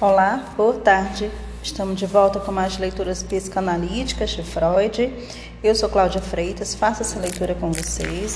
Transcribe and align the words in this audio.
Olá, 0.00 0.54
boa 0.56 0.78
tarde. 0.78 1.30
Estamos 1.62 1.98
de 1.98 2.06
volta 2.06 2.40
com 2.40 2.50
mais 2.50 2.78
leituras 2.78 3.22
psicanalíticas 3.22 4.30
de 4.30 4.42
Freud. 4.42 5.12
Eu 5.62 5.74
sou 5.74 5.90
Cláudia 5.90 6.22
Freitas, 6.22 6.74
faço 6.74 7.02
essa 7.02 7.20
leitura 7.20 7.54
com 7.54 7.70
vocês. 7.70 8.34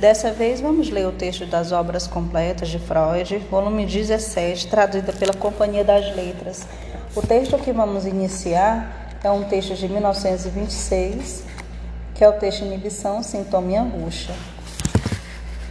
Dessa 0.00 0.32
vez 0.32 0.60
vamos 0.60 0.90
ler 0.90 1.06
o 1.06 1.12
texto 1.12 1.46
das 1.46 1.70
obras 1.70 2.08
completas 2.08 2.68
de 2.70 2.80
Freud, 2.80 3.38
volume 3.48 3.86
17, 3.86 4.66
traduzida 4.66 5.12
pela 5.12 5.32
Companhia 5.32 5.84
das 5.84 6.12
Letras. 6.16 6.66
O 7.14 7.22
texto 7.22 7.56
que 7.56 7.70
vamos 7.70 8.04
iniciar 8.04 9.16
é 9.22 9.30
um 9.30 9.44
texto 9.44 9.76
de 9.76 9.88
1926, 9.88 11.44
que 12.16 12.24
é 12.24 12.28
o 12.28 12.32
texto 12.32 12.64
Inibição, 12.64 13.22
Sintoma 13.22 13.70
e 13.70 13.76
Angústia. 13.76 14.34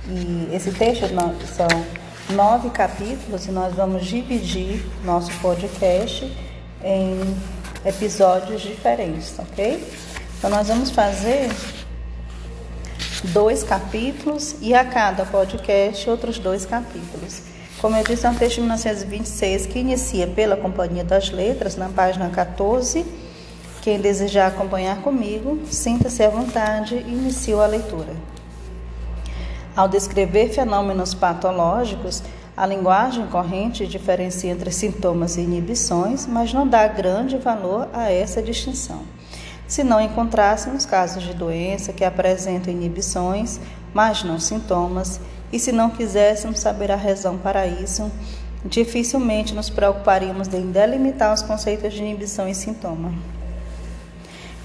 E 0.08 0.50
esse 0.54 0.72
texto 0.72 1.08
são 1.54 2.05
nove 2.30 2.70
capítulos 2.70 3.46
e 3.46 3.52
nós 3.52 3.74
vamos 3.76 4.06
dividir 4.06 4.86
nosso 5.04 5.32
podcast 5.40 6.26
em 6.84 7.20
episódios 7.86 8.62
diferentes, 8.62 9.38
ok? 9.38 9.88
Então 10.38 10.50
nós 10.50 10.68
vamos 10.68 10.90
fazer 10.90 11.50
dois 13.26 13.64
capítulos 13.64 14.56
e 14.62 14.74
a 14.74 14.84
cada 14.84 15.26
podcast 15.26 16.10
outros 16.10 16.40
dois 16.40 16.66
capítulos. 16.66 17.42
Como 17.80 17.96
eu 17.96 18.04
disse, 18.04 18.26
é 18.26 18.30
um 18.30 18.36
texto 18.36 18.56
de 18.56 18.62
1926 18.62 19.66
que 19.68 19.80
inicia 19.80 20.28
pela 20.28 20.58
Companhia 20.58 21.04
das 21.04 21.30
Letras, 21.30 21.76
na 21.76 21.90
página 21.90 22.30
14. 22.30 23.06
Quem 23.82 24.00
desejar 24.00 24.48
acompanhar 24.48 25.02
comigo, 25.02 25.60
sinta-se 25.70 26.24
à 26.24 26.30
vontade 26.30 26.96
e 26.96 27.12
inicie 27.12 27.54
a 27.54 27.68
leitura. 27.68 28.14
Ao 29.76 29.90
descrever 29.90 30.54
fenômenos 30.54 31.14
patológicos, 31.14 32.24
a 32.56 32.66
linguagem 32.66 33.28
corrente 33.28 33.86
diferencia 33.86 34.50
entre 34.50 34.72
sintomas 34.72 35.36
e 35.36 35.42
inibições, 35.42 36.26
mas 36.26 36.54
não 36.54 36.66
dá 36.66 36.88
grande 36.88 37.38
valor 37.38 37.90
a 37.92 38.10
essa 38.10 38.42
distinção. 38.42 39.02
Se 39.68 39.84
não 39.84 40.00
encontrássemos 40.00 40.86
casos 40.86 41.24
de 41.24 41.34
doença 41.34 41.92
que 41.92 42.06
apresentam 42.06 42.72
inibições, 42.72 43.60
mas 43.94 44.24
não 44.24 44.40
sintomas, 44.40 45.20
e 45.52 45.60
se 45.60 45.74
não 45.74 45.90
quiséssemos 45.90 46.60
saber 46.60 46.90
a 46.90 46.96
razão 46.96 47.38
para 47.38 47.68
isso, 47.68 48.10
dificilmente 48.64 49.54
nos 49.54 49.70
preocuparíamos 49.70 50.48
em 50.54 50.72
delimitar 50.72 51.34
os 51.34 51.42
conceitos 51.42 51.94
de 51.94 52.02
inibição 52.02 52.48
e 52.48 52.56
sintoma. 52.56 53.14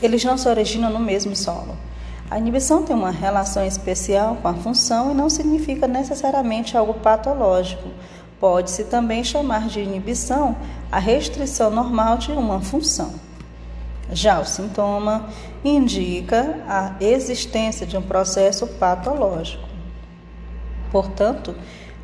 Eles 0.00 0.24
não 0.24 0.38
se 0.38 0.48
originam 0.48 0.90
no 0.90 1.00
mesmo 1.00 1.34
solo. 1.34 1.76
A 2.30 2.38
inibição 2.38 2.84
tem 2.84 2.94
uma 2.94 3.10
relação 3.10 3.66
especial 3.66 4.36
com 4.36 4.46
a 4.46 4.54
função 4.54 5.10
e 5.10 5.14
não 5.14 5.28
significa 5.28 5.88
necessariamente 5.88 6.76
algo 6.76 6.94
patológico. 6.94 7.88
Pode-se 8.38 8.84
também 8.84 9.24
chamar 9.24 9.66
de 9.66 9.80
inibição 9.80 10.54
a 10.92 11.00
restrição 11.00 11.72
normal 11.72 12.18
de 12.18 12.30
uma 12.30 12.60
função. 12.60 13.12
Já 14.12 14.38
o 14.38 14.44
sintoma 14.44 15.28
indica 15.64 16.60
a 16.68 16.94
existência 17.00 17.84
de 17.84 17.96
um 17.96 18.02
processo 18.02 18.64
patológico. 18.64 19.68
Portanto, 20.92 21.56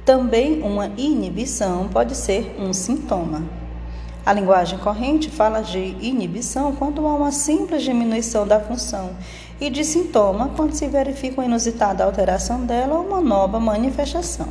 também 0.05 0.61
uma 0.61 0.88
inibição 0.96 1.88
pode 1.88 2.16
ser 2.16 2.56
um 2.58 2.72
sintoma. 2.72 3.44
A 4.24 4.33
linguagem 4.33 4.77
corrente 4.80 5.30
fala 5.30 5.61
de 5.61 5.78
inibição 6.00 6.74
quando 6.74 7.06
há 7.06 7.14
uma 7.14 7.30
simples 7.30 7.84
diminuição 7.84 8.44
da 8.44 8.58
função 8.58 9.14
e 9.60 9.70
de 9.70 9.84
sintoma 9.84 10.50
quando 10.56 10.74
se 10.74 10.86
verifica 10.86 11.40
uma 11.40 11.46
inusitada 11.46 12.04
alteração 12.04 12.64
dela 12.64 12.96
ou 12.96 13.06
uma 13.06 13.20
nova 13.20 13.58
manifestação. 13.58 14.48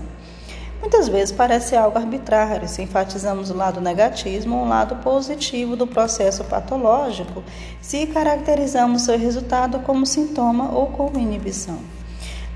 Muitas 0.82 1.08
vezes 1.08 1.32
parece 1.32 1.76
algo 1.76 1.98
arbitrário 1.98 2.68
se 2.68 2.82
enfatizamos 2.82 3.50
o 3.50 3.56
lado 3.56 3.82
negativo 3.82 4.54
ou 4.56 4.64
o 4.64 4.68
lado 4.68 4.98
positivo 4.98 5.76
do 5.76 5.88
processo 5.88 6.44
patológico, 6.44 7.44
se 7.82 8.06
caracterizamos 8.08 9.04
seu 9.04 9.18
resultado 9.18 9.80
como 9.80 10.06
sintoma 10.06 10.72
ou 10.72 10.88
como 10.88 11.18
inibição. 11.18 11.80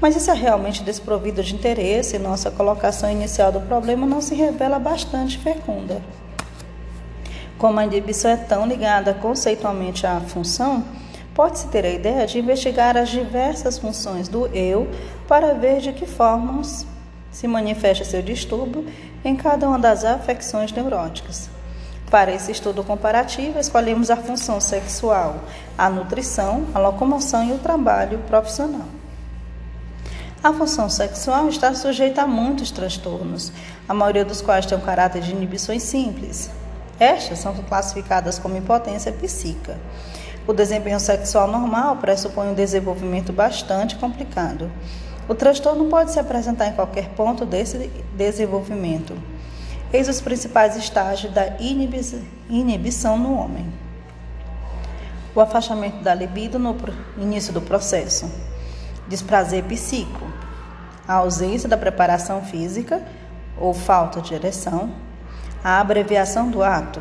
Mas 0.01 0.15
isso 0.15 0.31
é 0.31 0.33
realmente 0.33 0.83
desprovido 0.83 1.43
de 1.43 1.53
interesse 1.55 2.15
e 2.15 2.19
nossa 2.19 2.49
colocação 2.49 3.09
inicial 3.11 3.51
do 3.51 3.61
problema 3.61 4.05
não 4.05 4.21
se 4.21 4.35
revela 4.35 4.79
bastante 4.79 5.37
fecunda. 5.37 6.01
Como 7.57 7.79
a 7.79 7.85
inibição 7.85 8.31
é 8.31 8.37
tão 8.37 8.65
ligada 8.65 9.13
conceitualmente 9.13 10.05
à 10.05 10.21
função, 10.21 10.85
pode-se 11.39 11.67
ter 11.67 11.85
a 11.85 11.89
ideia 11.89 12.27
de 12.27 12.37
investigar 12.37 12.97
as 12.97 13.07
diversas 13.07 13.77
funções 13.77 14.27
do 14.27 14.47
eu 14.47 14.89
para 15.25 15.53
ver 15.53 15.79
de 15.79 15.93
que 15.93 16.05
formas 16.05 16.85
se 17.31 17.47
manifesta 17.47 18.03
seu 18.03 18.21
distúrbio 18.21 18.85
em 19.23 19.37
cada 19.37 19.65
uma 19.69 19.79
das 19.79 20.03
afecções 20.03 20.69
neuróticas. 20.73 21.49
Para 22.11 22.33
esse 22.33 22.51
estudo 22.51 22.83
comparativo, 22.83 23.57
escolhemos 23.57 24.11
a 24.11 24.17
função 24.17 24.59
sexual, 24.59 25.37
a 25.77 25.89
nutrição, 25.89 26.65
a 26.73 26.79
locomoção 26.79 27.41
e 27.45 27.53
o 27.53 27.57
trabalho 27.57 28.19
profissional. 28.27 28.87
A 30.43 30.51
função 30.51 30.89
sexual 30.89 31.47
está 31.47 31.73
sujeita 31.73 32.23
a 32.23 32.27
muitos 32.27 32.69
transtornos, 32.69 33.53
a 33.87 33.93
maioria 33.93 34.25
dos 34.25 34.41
quais 34.41 34.65
tem 34.65 34.77
um 34.77 34.81
caráter 34.81 35.21
de 35.21 35.31
inibições 35.31 35.83
simples. 35.83 36.51
Estas 36.99 37.39
são 37.39 37.55
classificadas 37.55 38.37
como 38.37 38.57
impotência 38.57 39.13
psíquica. 39.13 39.77
O 40.49 40.53
desempenho 40.53 40.99
sexual 40.99 41.47
normal 41.47 41.97
pressupõe 41.97 42.47
um 42.47 42.55
desenvolvimento 42.55 43.31
bastante 43.31 43.95
complicado. 43.97 44.71
O 45.27 45.35
transtorno 45.35 45.85
pode 45.85 46.11
se 46.11 46.19
apresentar 46.19 46.65
em 46.65 46.73
qualquer 46.73 47.09
ponto 47.09 47.45
desse 47.45 47.87
desenvolvimento. 48.15 49.15
Eis 49.93 50.09
os 50.09 50.19
principais 50.19 50.75
estágios 50.75 51.31
da 51.31 51.55
inibição 52.49 53.15
no 53.15 53.35
homem: 53.35 53.71
o 55.35 55.39
afastamento 55.39 56.01
da 56.01 56.15
libido 56.15 56.57
no 56.57 56.75
início 57.15 57.53
do 57.53 57.61
processo, 57.61 58.27
desprazer 59.07 59.63
psíquico, 59.65 60.25
a 61.07 61.13
ausência 61.13 61.69
da 61.69 61.77
preparação 61.77 62.41
física 62.41 63.03
ou 63.55 63.71
falta 63.71 64.19
de 64.19 64.33
ereção, 64.33 64.89
a 65.63 65.79
abreviação 65.79 66.49
do 66.49 66.63
ato, 66.63 66.99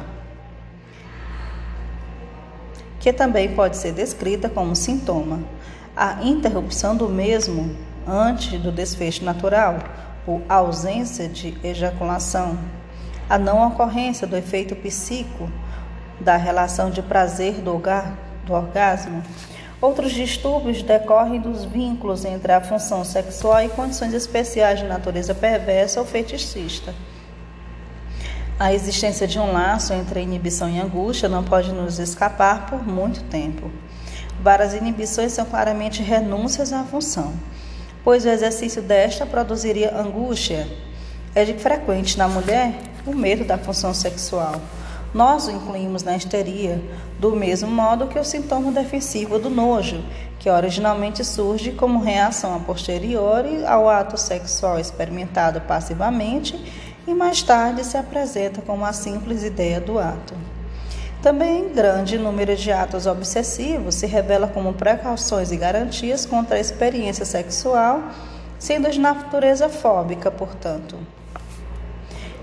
que 3.09 3.13
também 3.15 3.55
pode 3.55 3.79
ser 3.79 3.93
descrita 3.93 4.51
como 4.51 4.77
sintoma, 4.77 5.41
a 5.97 6.23
interrupção 6.23 6.95
do 6.95 7.09
mesmo 7.09 7.75
antes 8.07 8.61
do 8.61 8.71
desfecho 8.71 9.25
natural, 9.25 9.79
ou 10.27 10.43
ausência 10.47 11.27
de 11.27 11.57
ejaculação, 11.65 12.59
a 13.27 13.39
não 13.39 13.67
ocorrência 13.67 14.27
do 14.27 14.37
efeito 14.37 14.77
psíquico 14.77 15.51
da 16.21 16.37
relação 16.37 16.91
de 16.91 17.01
prazer 17.01 17.55
do, 17.63 17.73
orgasmo. 18.51 19.23
Outros 19.81 20.13
distúrbios 20.13 20.83
decorrem 20.83 21.41
dos 21.41 21.65
vínculos 21.65 22.27
entre 22.27 22.53
a 22.53 22.61
função 22.61 23.07
sexual 23.07 23.63
e 23.63 23.71
condições 23.71 24.13
especiais 24.13 24.81
de 24.81 24.85
natureza 24.85 25.35
perversa 25.35 25.99
ou 25.99 26.05
fetichista. 26.05 26.95
A 28.61 28.75
existência 28.75 29.25
de 29.25 29.39
um 29.39 29.53
laço 29.53 29.93
entre 29.93 30.21
inibição 30.21 30.69
e 30.69 30.81
angústia 30.81 31.29
não 31.29 31.45
pode 31.45 31.71
nos 31.71 32.01
escapar 32.01 32.67
por 32.67 32.85
muito 32.85 33.23
tempo. 33.23 33.71
Várias 34.43 34.75
inibições 34.75 35.31
são 35.31 35.45
claramente 35.45 36.03
renúncias 36.03 36.73
à 36.73 36.83
função, 36.83 37.33
pois 38.03 38.25
o 38.25 38.29
exercício 38.29 38.83
desta 38.83 39.25
produziria 39.25 39.97
angústia. 39.97 40.67
É 41.37 41.45
de 41.45 41.55
frequente 41.55 42.19
na 42.19 42.27
mulher 42.27 42.75
o 43.07 43.15
medo 43.15 43.45
da 43.45 43.57
função 43.57 43.95
sexual. 43.95 44.61
Nós 45.15 45.47
o 45.47 45.53
incluímos 45.53 46.03
na 46.03 46.17
histeria, 46.17 46.83
do 47.17 47.37
mesmo 47.37 47.71
modo 47.71 48.09
que 48.09 48.19
o 48.19 48.25
sintoma 48.25 48.73
defensivo 48.73 49.39
do 49.39 49.49
nojo, 49.49 50.03
que 50.41 50.51
originalmente 50.51 51.25
surge 51.25 51.71
como 51.71 52.03
reação 52.03 52.57
a 52.57 52.59
posteriori 52.59 53.65
ao 53.65 53.89
ato 53.89 54.17
sexual 54.19 54.81
experimentado 54.81 55.61
passivamente 55.61 56.57
e 57.09 57.15
mais 57.15 57.43
tarde 57.43 57.83
se 57.85 57.97
apresenta 57.97 58.61
como 58.61 58.85
a 58.85 58.93
simples 58.93 59.43
ideia 59.43 59.81
do 59.81 59.99
ato. 59.99 60.35
Também 61.23 61.73
grande 61.73 62.19
número 62.19 62.55
de 62.55 62.71
atos 62.71 63.07
obsessivos 63.07 63.95
se 63.95 64.07
revela 64.07 64.47
como 64.47 64.75
precauções 64.75 65.51
e 65.51 65.57
garantias 65.57 66.27
contra 66.27 66.57
a 66.57 66.61
experiência 66.61 67.25
sexual, 67.25 68.03
sendo 68.59 68.91
de 68.91 69.01
natureza 69.01 69.71
fóbica, 69.71 70.31
portanto. 70.31 70.97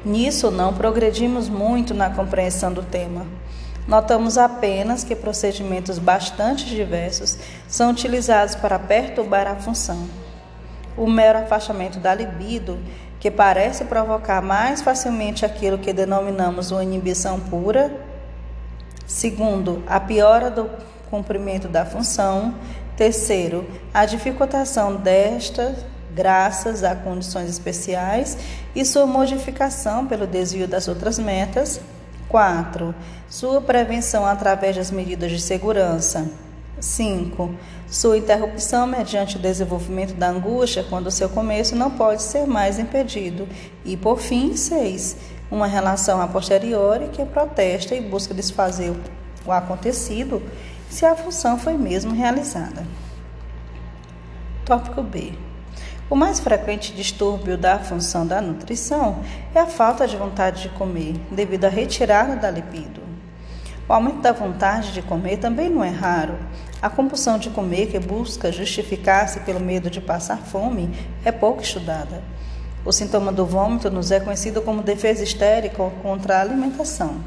Nisso 0.03 0.49
não 0.49 0.73
progredimos 0.73 1.47
muito 1.47 1.93
na 1.93 2.09
compreensão 2.09 2.73
do 2.73 2.81
tema. 2.81 3.25
Notamos 3.87 4.35
apenas 4.35 5.03
que 5.03 5.15
procedimentos 5.15 5.99
bastante 5.99 6.65
diversos 6.65 7.37
são 7.67 7.91
utilizados 7.91 8.55
para 8.55 8.79
perturbar 8.79 9.47
a 9.47 9.55
função. 9.55 10.09
O 10.97 11.07
mero 11.07 11.39
afastamento 11.39 11.99
da 11.99 12.15
libido 12.15 12.79
que 13.19 13.31
parece 13.31 13.85
provocar 13.85 14.41
mais 14.41 14.81
facilmente 14.81 15.45
aquilo 15.45 15.77
que 15.77 15.93
denominamos 15.93 16.71
uma 16.71 16.83
inibição 16.83 17.39
pura. 17.39 17.91
Segundo, 19.07 19.83
a 19.87 19.99
piora 19.99 20.49
do 20.49 20.69
cumprimento 21.09 21.67
da 21.67 21.85
função. 21.85 22.55
Terceiro, 22.97 23.67
a 23.93 24.05
dificultação 24.05 24.95
desta 24.95 25.75
graças 26.15 26.81
a 26.83 26.95
condições 26.95 27.49
especiais 27.49 28.37
e 28.73 28.85
sua 28.85 29.05
modificação 29.05 30.07
pelo 30.07 30.25
desvio 30.25 30.67
das 30.67 30.87
outras 30.87 31.19
metas. 31.19 31.81
4. 32.29 32.95
Sua 33.29 33.61
prevenção 33.61 34.25
através 34.25 34.75
das 34.75 34.89
medidas 34.89 35.29
de 35.29 35.39
segurança. 35.39 36.27
5. 36.79 37.55
Sua 37.87 38.17
interrupção 38.17 38.85
mediante 38.85 39.37
o 39.37 39.39
desenvolvimento 39.39 40.13
da 40.13 40.29
angústia 40.29 40.85
quando 40.89 41.11
seu 41.11 41.29
começo 41.29 41.75
não 41.75 41.91
pode 41.91 42.21
ser 42.21 42.45
mais 42.45 42.79
impedido. 42.79 43.47
E, 43.83 43.95
por 43.95 44.19
fim, 44.19 44.55
6. 44.55 45.17
Uma 45.49 45.67
relação 45.67 46.21
a 46.21 46.27
posteriori 46.27 47.09
que 47.09 47.23
protesta 47.25 47.95
e 47.95 48.01
busca 48.01 48.33
desfazer 48.33 48.93
o 49.45 49.51
acontecido 49.51 50.41
se 50.89 51.05
a 51.05 51.15
função 51.15 51.57
foi 51.57 51.73
mesmo 51.73 52.13
realizada. 52.13 52.85
Tópico 54.65 55.03
B. 55.03 55.33
O 56.09 56.15
mais 56.15 56.39
frequente 56.39 56.93
distúrbio 56.93 57.57
da 57.57 57.79
função 57.79 58.27
da 58.27 58.39
nutrição 58.39 59.23
é 59.53 59.59
a 59.59 59.65
falta 59.65 60.07
de 60.07 60.15
vontade 60.15 60.63
de 60.63 60.69
comer, 60.69 61.15
devido 61.31 61.65
à 61.65 61.69
retirada 61.69 62.35
da 62.35 62.51
libido. 62.51 63.04
O 63.87 63.93
aumento 63.93 64.19
da 64.19 64.31
vontade 64.31 64.91
de 64.93 65.03
comer 65.03 65.37
também 65.37 65.69
não 65.69 65.83
é 65.83 65.89
raro. 65.89 66.39
A 66.81 66.89
compulsão 66.89 67.37
de 67.37 67.51
comer, 67.51 67.85
que 67.85 67.99
busca 67.99 68.51
justificar-se 68.51 69.41
pelo 69.41 69.59
medo 69.59 69.91
de 69.91 70.01
passar 70.01 70.37
fome, 70.37 70.89
é 71.23 71.31
pouco 71.31 71.61
estudada. 71.61 72.23
O 72.83 72.91
sintoma 72.91 73.31
do 73.31 73.45
vômito 73.45 73.91
nos 73.91 74.09
é 74.09 74.19
conhecido 74.19 74.61
como 74.61 74.81
defesa 74.81 75.23
histérica 75.23 75.83
contra 76.01 76.37
a 76.37 76.41
alimentação. 76.41 77.17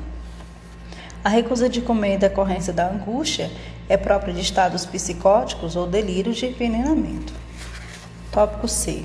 A 1.22 1.28
recusa 1.28 1.69
de 1.69 1.81
comer 1.81 2.19
decorrência 2.19 2.72
da 2.72 2.88
angústia 2.88 3.50
é 3.88 3.96
própria 3.96 4.34
de 4.34 4.40
estados 4.40 4.84
psicóticos 4.84 5.76
ou 5.76 5.87
delírios 5.87 6.38
de 6.38 6.46
envenenamento. 6.46 7.32
Tópico 8.32 8.66
C. 8.66 9.05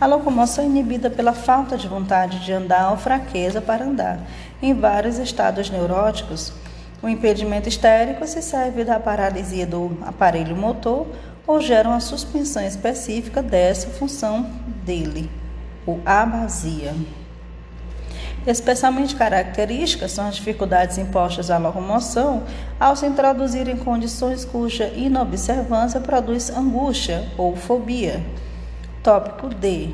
A 0.00 0.06
locomoção 0.06 0.64
é 0.64 0.66
inibida 0.66 1.10
pela 1.10 1.32
falta 1.32 1.76
de 1.76 1.88
vontade 1.88 2.44
de 2.44 2.52
andar 2.52 2.90
ou 2.90 2.96
fraqueza 2.96 3.60
para 3.60 3.84
andar. 3.84 4.20
Em 4.60 4.74
vários 4.74 5.18
estados 5.18 5.70
neuróticos, 5.70 6.52
o 7.04 7.08
impedimento 7.08 7.68
histérico 7.68 8.26
se 8.26 8.40
serve 8.40 8.82
da 8.82 8.98
paralisia 8.98 9.66
do 9.66 9.94
aparelho 10.06 10.56
motor 10.56 11.06
ou 11.46 11.60
gera 11.60 11.86
uma 11.86 12.00
suspensão 12.00 12.64
específica 12.64 13.42
dessa 13.42 13.90
função 13.90 14.50
dele, 14.86 15.30
o 15.86 16.00
abasia. 16.06 16.94
Especialmente 18.46 19.16
características 19.16 20.12
são 20.12 20.26
as 20.26 20.36
dificuldades 20.36 20.96
impostas 20.96 21.50
à 21.50 21.58
locomoção 21.58 22.42
ao 22.80 22.96
se 22.96 23.04
introduzir 23.04 23.68
em 23.68 23.76
condições 23.76 24.46
cuja 24.46 24.86
inobservância 24.88 26.00
produz 26.00 26.48
angústia 26.48 27.28
ou 27.36 27.54
fobia. 27.54 28.24
Tópico 29.02 29.50
D. 29.50 29.90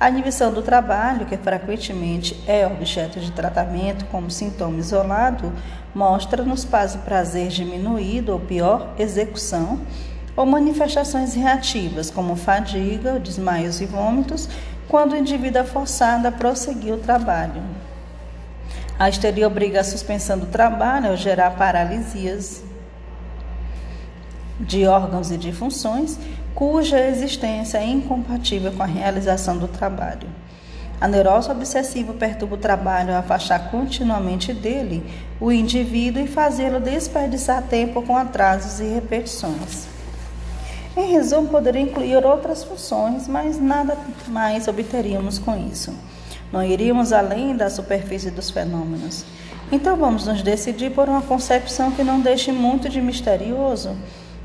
A 0.00 0.08
inibição 0.08 0.50
do 0.50 0.62
trabalho, 0.62 1.26
que 1.26 1.36
frequentemente 1.36 2.42
é 2.46 2.66
objeto 2.66 3.20
de 3.20 3.30
tratamento 3.32 4.06
como 4.06 4.30
sintoma 4.30 4.78
isolado, 4.78 5.52
mostra-nos 5.94 6.64
prazer 6.64 7.48
diminuído 7.48 8.32
ou 8.32 8.40
pior, 8.40 8.94
execução, 8.98 9.78
ou 10.34 10.46
manifestações 10.46 11.34
reativas, 11.34 12.10
como 12.10 12.34
fadiga, 12.34 13.20
desmaios 13.20 13.82
e 13.82 13.84
vômitos, 13.84 14.48
quando 14.88 15.12
o 15.12 15.16
indivíduo 15.16 15.60
é 15.60 15.64
forçado 15.64 16.26
a 16.26 16.32
prosseguir 16.32 16.94
o 16.94 16.98
trabalho. 16.98 17.62
A 18.98 19.06
histeria 19.10 19.46
obriga 19.46 19.80
a 19.80 19.84
suspensão 19.84 20.38
do 20.38 20.46
trabalho 20.46 21.10
ao 21.10 21.16
gerar 21.16 21.50
paralisias 21.50 22.62
de 24.58 24.86
órgãos 24.86 25.30
e 25.30 25.36
de 25.36 25.52
funções, 25.52 26.18
cuja 26.60 27.00
existência 27.00 27.78
é 27.78 27.86
incompatível 27.86 28.70
com 28.72 28.82
a 28.82 28.86
realização 28.86 29.56
do 29.56 29.66
trabalho. 29.66 30.28
A 31.00 31.08
neurose 31.08 31.50
obsessiva 31.50 32.12
perturba 32.12 32.56
o 32.56 32.58
trabalho 32.58 33.14
ao 33.14 33.20
afastar 33.20 33.70
continuamente 33.70 34.52
dele 34.52 35.02
o 35.40 35.50
indivíduo 35.50 36.22
e 36.22 36.28
fazê-lo 36.28 36.78
desperdiçar 36.78 37.62
tempo 37.62 38.02
com 38.02 38.14
atrasos 38.14 38.78
e 38.78 38.84
repetições. 38.92 39.86
Em 40.94 41.10
resumo, 41.10 41.48
poderia 41.48 41.80
incluir 41.80 42.22
outras 42.26 42.62
funções, 42.62 43.26
mas 43.26 43.58
nada 43.58 43.96
mais 44.28 44.68
obteríamos 44.68 45.38
com 45.38 45.56
isso. 45.66 45.94
Não 46.52 46.62
iríamos 46.62 47.10
além 47.10 47.56
da 47.56 47.70
superfície 47.70 48.30
dos 48.30 48.50
fenômenos. 48.50 49.24
Então 49.72 49.96
vamos 49.96 50.26
nos 50.26 50.42
decidir 50.42 50.90
por 50.90 51.08
uma 51.08 51.22
concepção 51.22 51.90
que 51.90 52.04
não 52.04 52.20
deixe 52.20 52.52
muito 52.52 52.86
de 52.86 53.00
misterioso 53.00 53.96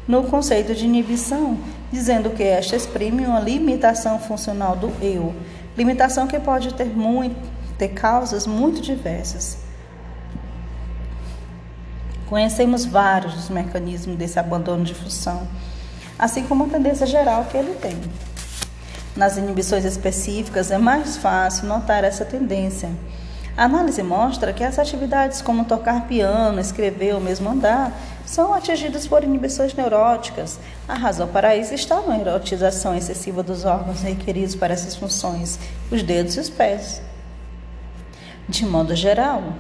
no 0.08 0.24
conceito 0.24 0.76
de 0.76 0.86
inibição, 0.86 1.58
dizendo 1.92 2.30
que 2.32 2.44
esta 2.44 2.76
exprime 2.76 3.26
uma 3.26 3.40
limitação 3.40 4.20
funcional 4.20 4.76
do 4.76 4.92
eu, 5.02 5.34
limitação 5.78 6.28
que 6.28 6.40
pode 6.40 6.74
ter, 6.74 6.86
muito, 6.86 7.36
ter 7.78 7.90
causas 7.90 8.48
muito 8.48 8.82
diversas. 8.82 9.58
Conhecemos 12.28 12.86
vários 12.86 13.34
dos 13.34 13.50
mecanismos 13.50 14.18
desse 14.18 14.40
abandono 14.40 14.84
de 14.84 14.96
função, 14.96 15.48
assim 16.18 16.44
como 16.44 16.66
a 16.66 16.70
tendência 16.70 17.06
geral 17.06 17.46
que 17.46 17.58
ele 17.58 17.76
tem. 17.76 17.96
Nas 19.16 19.38
inibições 19.38 19.86
específicas 19.86 20.72
é 20.72 20.78
mais 20.78 21.18
fácil 21.18 21.68
notar 21.68 22.04
essa 22.04 22.26
tendência. 22.26 22.90
A 23.56 23.64
análise 23.64 24.04
mostra 24.04 24.52
que 24.52 24.64
as 24.64 24.78
atividades 24.78 25.42
como 25.42 25.64
tocar 25.64 26.08
piano, 26.08 26.60
escrever 26.60 27.14
ou 27.14 27.22
mesmo 27.22 27.50
andar 27.50 27.94
são 28.26 28.54
atingidas 28.54 29.08
por 29.08 29.24
inibições 29.24 29.74
neuróticas. 29.74 30.60
A 30.88 30.96
razão 30.96 31.28
para 31.28 31.56
isso 31.56 31.74
está 31.74 32.02
na 32.02 32.20
erotização 32.20 32.96
excessiva 32.96 33.44
dos 33.44 33.66
órgãos 33.66 34.02
requeridos 34.02 34.56
para 34.56 34.74
essas 34.74 34.96
funções, 34.96 35.60
os 35.92 36.02
dedos 36.02 36.36
e 36.36 36.40
os 36.40 36.50
pés. 36.50 37.02
De 38.50 38.66
modo 38.66 38.96
geral, 38.96 39.54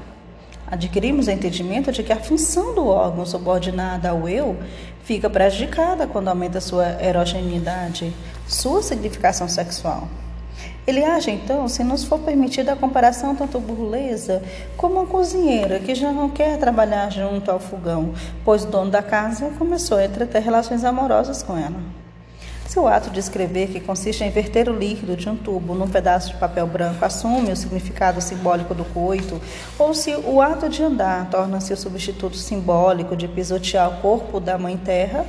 adquirimos 0.67 1.27
o 1.27 1.31
entendimento 1.31 1.91
de 1.91 2.03
que 2.03 2.13
a 2.13 2.19
função 2.19 2.73
do 2.73 2.87
órgão 2.87 3.25
subordinada 3.25 4.09
ao 4.09 4.27
eu 4.27 4.57
fica 5.03 5.29
prejudicada 5.29 6.07
quando 6.07 6.27
aumenta 6.27 6.59
sua 6.59 7.01
erogenidade, 7.01 8.13
sua 8.47 8.81
significação 8.81 9.47
sexual. 9.47 10.07
Ele 10.87 11.03
age 11.03 11.31
então 11.31 11.67
se 11.67 11.83
nos 11.83 12.03
for 12.03 12.19
permitida 12.19 12.73
a 12.73 12.75
comparação 12.75 13.35
tanto 13.35 13.59
burlesa 13.59 14.43
como 14.77 14.95
uma 14.95 15.07
cozinheira 15.07 15.79
que 15.79 15.95
já 15.95 16.11
não 16.11 16.29
quer 16.29 16.59
trabalhar 16.59 17.11
junto 17.11 17.49
ao 17.49 17.59
fogão, 17.59 18.13
pois 18.43 18.63
o 18.63 18.67
dono 18.67 18.91
da 18.91 19.01
casa 19.01 19.49
começou 19.57 19.97
a 19.97 20.05
entreter 20.05 20.43
relações 20.43 20.83
amorosas 20.83 21.41
com 21.41 21.57
ela. 21.57 21.79
Se 22.67 22.79
o 22.79 22.87
ato 22.87 23.09
de 23.09 23.19
escrever, 23.19 23.69
que 23.69 23.79
consiste 23.79 24.23
em 24.23 24.29
verter 24.29 24.67
o 24.69 24.77
líquido 24.77 25.15
de 25.15 25.29
um 25.29 25.35
tubo 25.35 25.73
num 25.73 25.87
pedaço 25.87 26.29
de 26.29 26.37
papel 26.37 26.67
branco, 26.67 27.05
assume 27.05 27.51
o 27.51 27.55
significado 27.55 28.19
simbólico 28.21 28.75
do 28.75 28.83
coito, 28.85 29.39
ou 29.79 29.93
se 29.93 30.15
o 30.15 30.41
ato 30.41 30.67
de 30.67 30.83
andar 30.83 31.29
torna-se 31.29 31.71
o 31.73 31.77
substituto 31.77 32.35
simbólico 32.35 33.15
de 33.15 33.27
pisotear 33.27 33.89
o 33.89 34.01
corpo 34.01 34.39
da 34.39 34.57
Mãe 34.57 34.77
Terra, 34.77 35.25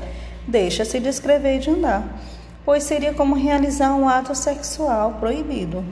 deixa-se 0.47 0.99
de 0.99 1.09
escrever 1.09 1.57
e 1.57 1.61
de 1.61 1.71
andar 1.71 2.19
pois 2.67 2.83
seria 2.83 3.15
como 3.15 3.37
realizar 3.37 3.95
um 3.95 4.09
ato 4.09 4.35
sexual 4.35 5.13
proibido. 5.21 5.85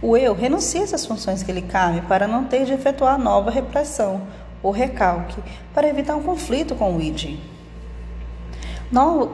O 0.00 0.16
eu 0.16 0.32
renuncia 0.32 0.84
às 0.84 1.04
funções 1.04 1.42
que 1.42 1.50
lhe 1.50 1.60
cabem 1.60 2.02
para 2.02 2.28
não 2.28 2.44
ter 2.44 2.64
de 2.64 2.72
efetuar 2.72 3.18
nova 3.18 3.50
repressão 3.50 4.22
ou 4.62 4.70
recalque, 4.70 5.42
para 5.74 5.88
evitar 5.88 6.14
um 6.14 6.22
conflito 6.22 6.76
com 6.76 6.96
o 6.96 7.02
id. 7.02 7.36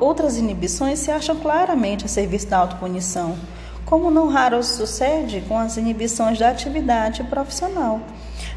Outras 0.01 0.39
inibições 0.39 1.01
se 1.01 1.11
acham 1.11 1.37
claramente 1.37 2.07
a 2.07 2.09
serviço 2.09 2.49
da 2.49 2.57
autopunição, 2.57 3.37
como 3.85 4.11
não 4.11 4.29
raro 4.29 4.63
sucede 4.63 5.45
com 5.47 5.59
as 5.59 5.77
inibições 5.77 6.39
da 6.39 6.49
atividade 6.49 7.23
profissional. 7.25 8.01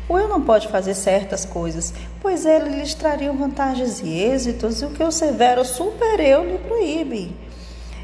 O 0.08 0.18
eu 0.18 0.30
não 0.30 0.42
pode 0.42 0.70
fazer 0.70 0.94
certas 0.94 1.44
coisas, 1.44 1.94
pois 2.22 2.46
ele 2.46 2.70
lhes 2.70 2.94
traria 2.94 3.34
vantagens 3.34 4.00
e 4.00 4.08
êxitos, 4.08 4.82
e 4.82 4.86
o 4.86 4.92
que 4.92 5.04
o 5.04 5.12
severo 5.12 5.66
super-eu 5.66 6.46
lhe 6.46 6.58
proíbe. 6.58 7.47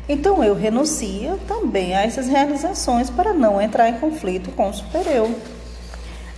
Então 0.08 0.44
eu 0.44 0.54
renuncio 0.54 1.40
também 1.48 1.96
a 1.96 2.04
essas 2.04 2.28
realizações 2.28 3.10
para 3.10 3.34
não 3.34 3.62
entrar 3.62 3.90
em 3.90 4.00
conflito 4.00 4.52
com 4.52 4.70
o 4.70 4.74
supereu. 4.74 5.34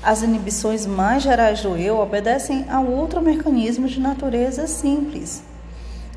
As 0.03 0.21
inibições 0.21 0.85
mais 0.85 1.23
gerais 1.23 1.63
do 1.63 1.75
eu 1.75 1.97
obedecem 1.97 2.65
a 2.69 2.79
outro 2.79 3.23
mecanismo 3.23 3.87
de 3.87 3.99
natureza 3.99 4.67
simples. 4.67 5.43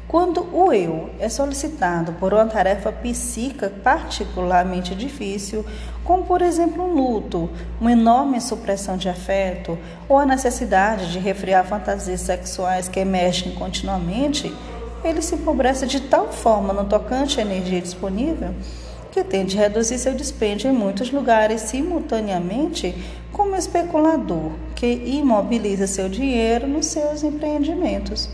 Quando 0.06 0.46
o 0.54 0.72
eu 0.72 1.10
é 1.18 1.28
solicitado 1.28 2.12
por 2.14 2.32
uma 2.32 2.46
tarefa 2.46 2.90
psíquica 2.90 3.70
particularmente 3.82 4.94
difícil, 4.94 5.64
como 6.02 6.24
por 6.24 6.40
exemplo 6.40 6.82
um 6.82 6.94
luto, 6.94 7.50
uma 7.78 7.92
enorme 7.92 8.40
supressão 8.40 8.96
de 8.96 9.08
afeto 9.08 9.78
ou 10.08 10.18
a 10.18 10.24
necessidade 10.24 11.12
de 11.12 11.18
refriar 11.18 11.66
fantasias 11.66 12.22
sexuais 12.22 12.88
que 12.88 13.00
emergem 13.00 13.54
continuamente, 13.54 14.54
ele 15.04 15.22
se 15.22 15.34
empobrece 15.34 15.86
de 15.86 16.00
tal 16.00 16.32
forma 16.32 16.72
no 16.72 16.84
tocante 16.84 17.38
à 17.38 17.42
energia 17.42 17.80
disponível 17.80 18.54
que 19.10 19.24
tende 19.24 19.58
a 19.58 19.62
reduzir 19.62 19.98
seu 19.98 20.14
dispêndio 20.14 20.70
em 20.70 20.72
muitos 20.72 21.10
lugares 21.10 21.62
simultaneamente, 21.62 22.94
como 23.32 23.56
especulador 23.56 24.52
que 24.74 24.86
imobiliza 24.86 25.86
seu 25.86 26.08
dinheiro 26.08 26.66
nos 26.66 26.86
seus 26.86 27.22
empreendimentos. 27.22 28.28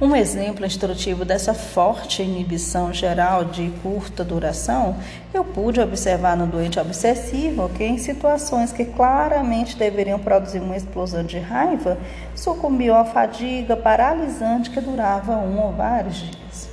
Um 0.00 0.16
exemplo 0.16 0.64
instrutivo 0.64 1.26
dessa 1.26 1.52
forte 1.52 2.22
inibição 2.22 2.90
geral 2.90 3.44
de 3.44 3.70
curta 3.82 4.24
duração 4.24 4.96
eu 5.34 5.44
pude 5.44 5.78
observar 5.78 6.34
no 6.38 6.46
doente 6.46 6.80
obsessivo 6.80 7.68
que, 7.68 7.84
em 7.84 7.98
situações 7.98 8.72
que 8.72 8.86
claramente 8.86 9.76
deveriam 9.76 10.18
produzir 10.18 10.60
uma 10.60 10.74
explosão 10.74 11.22
de 11.22 11.38
raiva, 11.38 11.98
sucumbiu 12.34 12.94
à 12.94 13.04
fadiga 13.04 13.76
paralisante 13.76 14.70
que 14.70 14.80
durava 14.80 15.36
um 15.36 15.60
ou 15.60 15.72
vários 15.72 16.16
dias. 16.16 16.70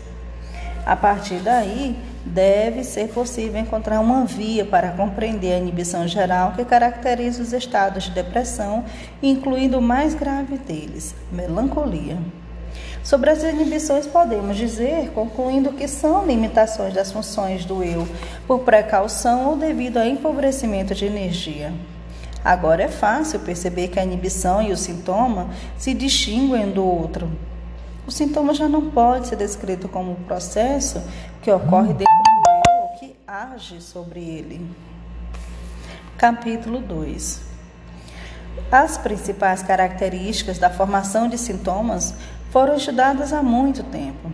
A 0.85 0.95
partir 0.95 1.39
daí, 1.39 1.97
deve 2.25 2.81
ser 2.85 3.09
possível 3.09 3.59
encontrar 3.59 3.99
uma 3.99 4.23
via 4.23 4.63
para 4.63 4.91
compreender 4.91 5.51
a 5.51 5.57
inibição 5.57 6.07
geral 6.07 6.53
que 6.53 6.63
caracteriza 6.63 7.43
os 7.43 7.51
estados 7.51 8.05
de 8.05 8.11
depressão, 8.11 8.85
incluindo 9.21 9.79
o 9.79 9.81
mais 9.81 10.13
grave 10.13 10.57
deles, 10.57 11.13
melancolia. 11.29 12.17
Sobre 13.07 13.29
as 13.29 13.41
inibições, 13.41 14.05
podemos 14.05 14.57
dizer, 14.57 15.11
concluindo 15.11 15.71
que 15.71 15.87
são 15.87 16.25
limitações 16.25 16.93
das 16.93 17.09
funções 17.09 17.63
do 17.63 17.81
eu 17.81 18.05
por 18.45 18.65
precaução 18.65 19.51
ou 19.51 19.55
devido 19.55 19.95
ao 19.95 20.03
empobrecimento 20.03 20.93
de 20.93 21.05
energia. 21.05 21.73
Agora 22.43 22.83
é 22.83 22.89
fácil 22.89 23.39
perceber 23.39 23.87
que 23.87 23.97
a 23.97 24.03
inibição 24.03 24.61
e 24.61 24.73
o 24.73 24.77
sintoma 24.77 25.47
se 25.77 25.93
distinguem 25.93 26.65
um 26.65 26.71
do 26.71 26.83
outro. 26.83 27.31
O 28.05 28.11
sintoma 28.11 28.53
já 28.53 28.67
não 28.67 28.91
pode 28.91 29.29
ser 29.29 29.37
descrito 29.37 29.87
como 29.87 30.11
um 30.11 30.23
processo 30.25 31.01
que 31.41 31.49
ocorre 31.49 31.93
dentro 31.93 32.05
do 32.05 32.49
eu 32.49 32.99
que 32.99 33.15
age 33.25 33.81
sobre 33.81 34.19
ele. 34.19 34.69
Capítulo 36.17 36.81
2 36.81 37.39
As 38.69 38.97
principais 38.97 39.63
características 39.63 40.59
da 40.59 40.69
formação 40.69 41.29
de 41.29 41.37
sintomas 41.37 42.13
foram 42.51 42.75
estudadas 42.75 43.33
há 43.33 43.43
muito 43.43 43.83
tempo 43.83 44.31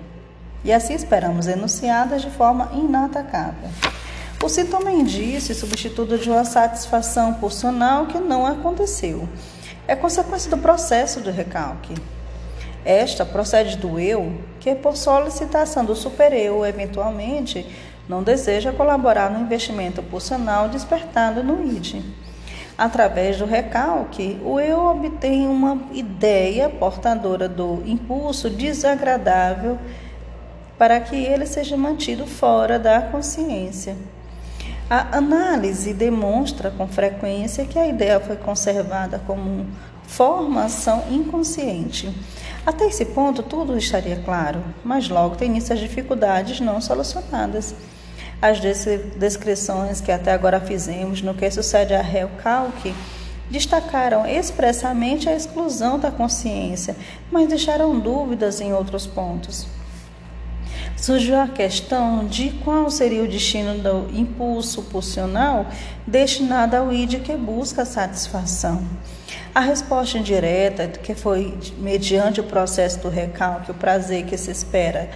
e 0.63 0.71
assim 0.71 0.93
esperamos 0.93 1.47
enunciadas 1.47 2.21
de 2.21 2.29
forma 2.29 2.71
inatacável. 2.73 3.69
O 4.41 4.49
sintoma 4.49 4.91
indício 4.91 5.51
e 5.51 5.55
substituto 5.55 6.17
de 6.17 6.29
uma 6.29 6.45
satisfação 6.45 7.33
pulsional 7.35 8.07
que 8.07 8.17
não 8.17 8.45
aconteceu. 8.45 9.27
É 9.87 9.95
consequência 9.95 10.49
do 10.49 10.57
processo 10.57 11.21
de 11.21 11.31
recalque. 11.31 11.93
Esta 12.85 13.25
procede 13.25 13.77
do 13.77 13.99
eu, 13.99 14.33
que 14.59 14.75
por 14.75 14.97
solicitação 14.97 15.85
do 15.85 15.95
supereu, 15.95 16.65
eventualmente, 16.65 17.65
não 18.07 18.21
deseja 18.21 18.73
colaborar 18.73 19.31
no 19.31 19.39
investimento 19.39 20.03
pulsional 20.03 20.67
despertado 20.67 21.41
no 21.41 21.65
id. 21.65 22.03
Através 22.83 23.37
do 23.37 23.45
recalque, 23.45 24.37
o 24.43 24.59
eu 24.59 24.77
obtém 24.77 25.47
uma 25.47 25.83
ideia 25.93 26.67
portadora 26.67 27.47
do 27.47 27.81
impulso 27.85 28.49
desagradável 28.49 29.79
para 30.77 30.99
que 30.99 31.15
ele 31.15 31.45
seja 31.45 31.77
mantido 31.77 32.27
fora 32.27 32.77
da 32.77 33.01
consciência. 33.03 33.95
A 34.89 35.15
análise 35.15 35.93
demonstra 35.93 36.71
com 36.71 36.85
frequência 36.85 37.65
que 37.65 37.79
a 37.79 37.87
ideia 37.87 38.19
foi 38.19 38.35
conservada 38.35 39.17
como 39.25 39.65
formação 40.05 41.05
inconsciente. 41.09 42.13
Até 42.65 42.87
esse 42.87 43.05
ponto, 43.05 43.41
tudo 43.41 43.77
estaria 43.77 44.17
claro, 44.25 44.61
mas 44.83 45.07
logo 45.07 45.37
tem 45.37 45.47
início 45.49 45.73
as 45.73 45.79
dificuldades 45.79 46.59
não 46.59 46.81
solucionadas. 46.81 47.73
As 48.43 48.59
descrições 48.59 50.01
que 50.01 50.11
até 50.11 50.33
agora 50.33 50.59
fizemos 50.59 51.21
no 51.21 51.33
que 51.33 51.49
sucede 51.49 51.93
a 51.93 52.01
recalque 52.01 52.93
destacaram 53.49 54.25
expressamente 54.25 55.29
a 55.29 55.33
exclusão 55.33 55.97
da 55.97 56.11
consciência, 56.11 56.93
mas 57.31 57.47
deixaram 57.47 57.97
dúvidas 57.97 58.59
em 58.59 58.73
outros 58.73 59.07
pontos. 59.07 59.65
Surgiu 60.97 61.39
a 61.39 61.47
questão 61.47 62.25
de 62.25 62.49
qual 62.65 62.91
seria 62.91 63.23
o 63.23 63.29
destino 63.29 63.81
do 63.81 64.13
impulso 64.13 64.81
pulsional 64.81 65.65
destinado 66.05 66.75
ao 66.75 66.91
id 66.91 67.21
que 67.21 67.37
busca 67.37 67.85
satisfação. 67.85 68.83
A 69.55 69.61
resposta 69.61 70.17
indireta, 70.17 70.89
que 70.89 71.15
foi 71.15 71.57
mediante 71.77 72.41
o 72.41 72.43
processo 72.43 72.99
do 72.99 73.07
recalque, 73.07 73.71
o 73.71 73.73
prazer 73.73 74.25
que 74.25 74.37
se 74.37 74.51
espera 74.51 75.09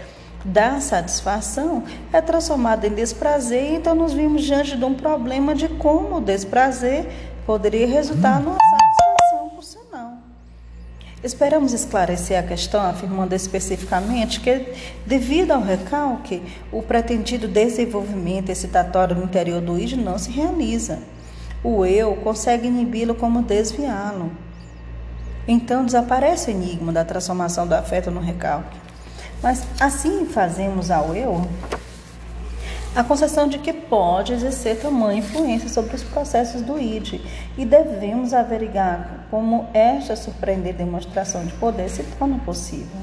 da 0.45 0.79
satisfação 0.79 1.83
é 2.11 2.21
transformada 2.21 2.87
em 2.87 2.93
desprazer, 2.93 3.73
então 3.73 3.95
nos 3.95 4.13
vimos 4.13 4.43
diante 4.43 4.77
de 4.77 4.85
um 4.85 4.93
problema 4.93 5.53
de 5.53 5.67
como 5.67 6.17
o 6.17 6.21
desprazer 6.21 7.05
poderia 7.45 7.87
resultar 7.87 8.39
numa 8.39 8.57
satisfação 8.57 9.49
funcional. 9.55 10.13
Esperamos 11.23 11.73
esclarecer 11.73 12.39
a 12.39 12.43
questão 12.43 12.81
afirmando 12.81 13.33
especificamente 13.33 14.39
que, 14.39 14.73
devido 15.05 15.51
ao 15.51 15.61
recalque, 15.61 16.43
o 16.71 16.83
pretendido 16.83 17.47
desenvolvimento 17.47 18.49
excitatório 18.49 19.15
no 19.15 19.23
interior 19.23 19.59
do 19.59 19.79
id 19.79 19.93
não 19.93 20.17
se 20.17 20.29
realiza. 20.29 20.99
O 21.63 21.85
eu 21.85 22.15
consegue 22.17 22.67
inibi-lo 22.67 23.15
como 23.15 23.41
desviá-lo. 23.41 24.31
Então 25.47 25.85
desaparece 25.85 26.51
o 26.51 26.53
enigma 26.53 26.91
da 26.91 27.03
transformação 27.03 27.65
do 27.65 27.73
afeto 27.73 28.11
no 28.11 28.19
recalque. 28.19 28.86
Mas 29.41 29.63
assim 29.79 30.25
fazemos 30.25 30.89
ao 30.89 31.15
eu 31.15 31.47
a 32.95 33.03
concessão 33.03 33.47
de 33.47 33.59
que 33.59 33.71
pode 33.71 34.33
exercer 34.33 34.79
tamanha 34.79 35.19
influência 35.19 35.69
sobre 35.69 35.95
os 35.95 36.01
processos 36.01 36.63
do 36.63 36.79
id 36.79 37.21
e 37.55 37.63
devemos 37.63 38.33
averiguar 38.33 39.27
como 39.29 39.67
esta 39.71 40.15
surpreendente 40.15 40.79
demonstração 40.79 41.45
de 41.45 41.53
poder 41.53 41.89
se 41.89 42.01
torna 42.17 42.39
possível. 42.39 42.97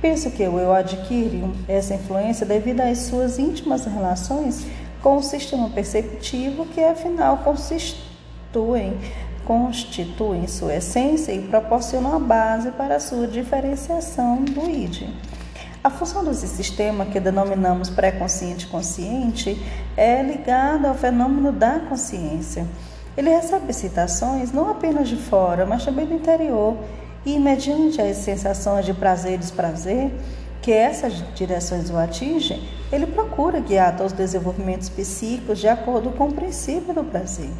Penso 0.00 0.28
que 0.32 0.42
o 0.42 0.58
eu 0.58 0.72
adquire 0.72 1.44
essa 1.68 1.94
influência 1.94 2.44
devido 2.44 2.80
às 2.80 2.98
suas 2.98 3.38
íntimas 3.38 3.84
relações 3.84 4.66
com 5.00 5.18
o 5.18 5.22
sistema 5.22 5.70
perceptivo 5.70 6.66
que 6.66 6.82
afinal 6.82 7.38
constituem 7.38 8.98
constituem 9.44 10.46
sua 10.48 10.76
essência 10.76 11.32
e 11.32 11.42
proporcionam 11.42 12.16
a 12.16 12.18
base 12.18 12.70
para 12.72 12.96
a 12.96 13.00
sua 13.00 13.26
diferenciação 13.26 14.44
do 14.44 14.68
id. 14.68 15.08
A 15.84 15.90
função 15.90 16.22
desse 16.22 16.46
sistema, 16.46 17.04
que 17.06 17.18
denominamos 17.18 17.90
pré-consciente 17.90 18.68
consciente, 18.68 19.60
é 19.96 20.22
ligada 20.22 20.88
ao 20.88 20.94
fenômeno 20.94 21.50
da 21.50 21.80
consciência. 21.80 22.64
Ele 23.16 23.28
recebe 23.28 23.72
citações 23.72 24.52
não 24.52 24.70
apenas 24.70 25.08
de 25.08 25.16
fora, 25.16 25.66
mas 25.66 25.84
também 25.84 26.06
do 26.06 26.14
interior, 26.14 26.76
e 27.26 27.36
mediante 27.36 28.00
as 28.00 28.18
sensações 28.18 28.86
de 28.86 28.94
prazer 28.94 29.34
e 29.34 29.38
desprazer, 29.38 30.12
que 30.62 30.70
essas 30.70 31.14
direções 31.34 31.90
o 31.90 31.96
atingem, 31.96 32.62
ele 32.92 33.06
procura 33.06 33.58
guiar 33.58 34.00
os 34.00 34.12
desenvolvimentos 34.12 34.88
psíquicos 34.88 35.58
de 35.58 35.66
acordo 35.66 36.10
com 36.12 36.28
o 36.28 36.32
princípio 36.32 36.94
do 36.94 37.02
prazer. 37.02 37.50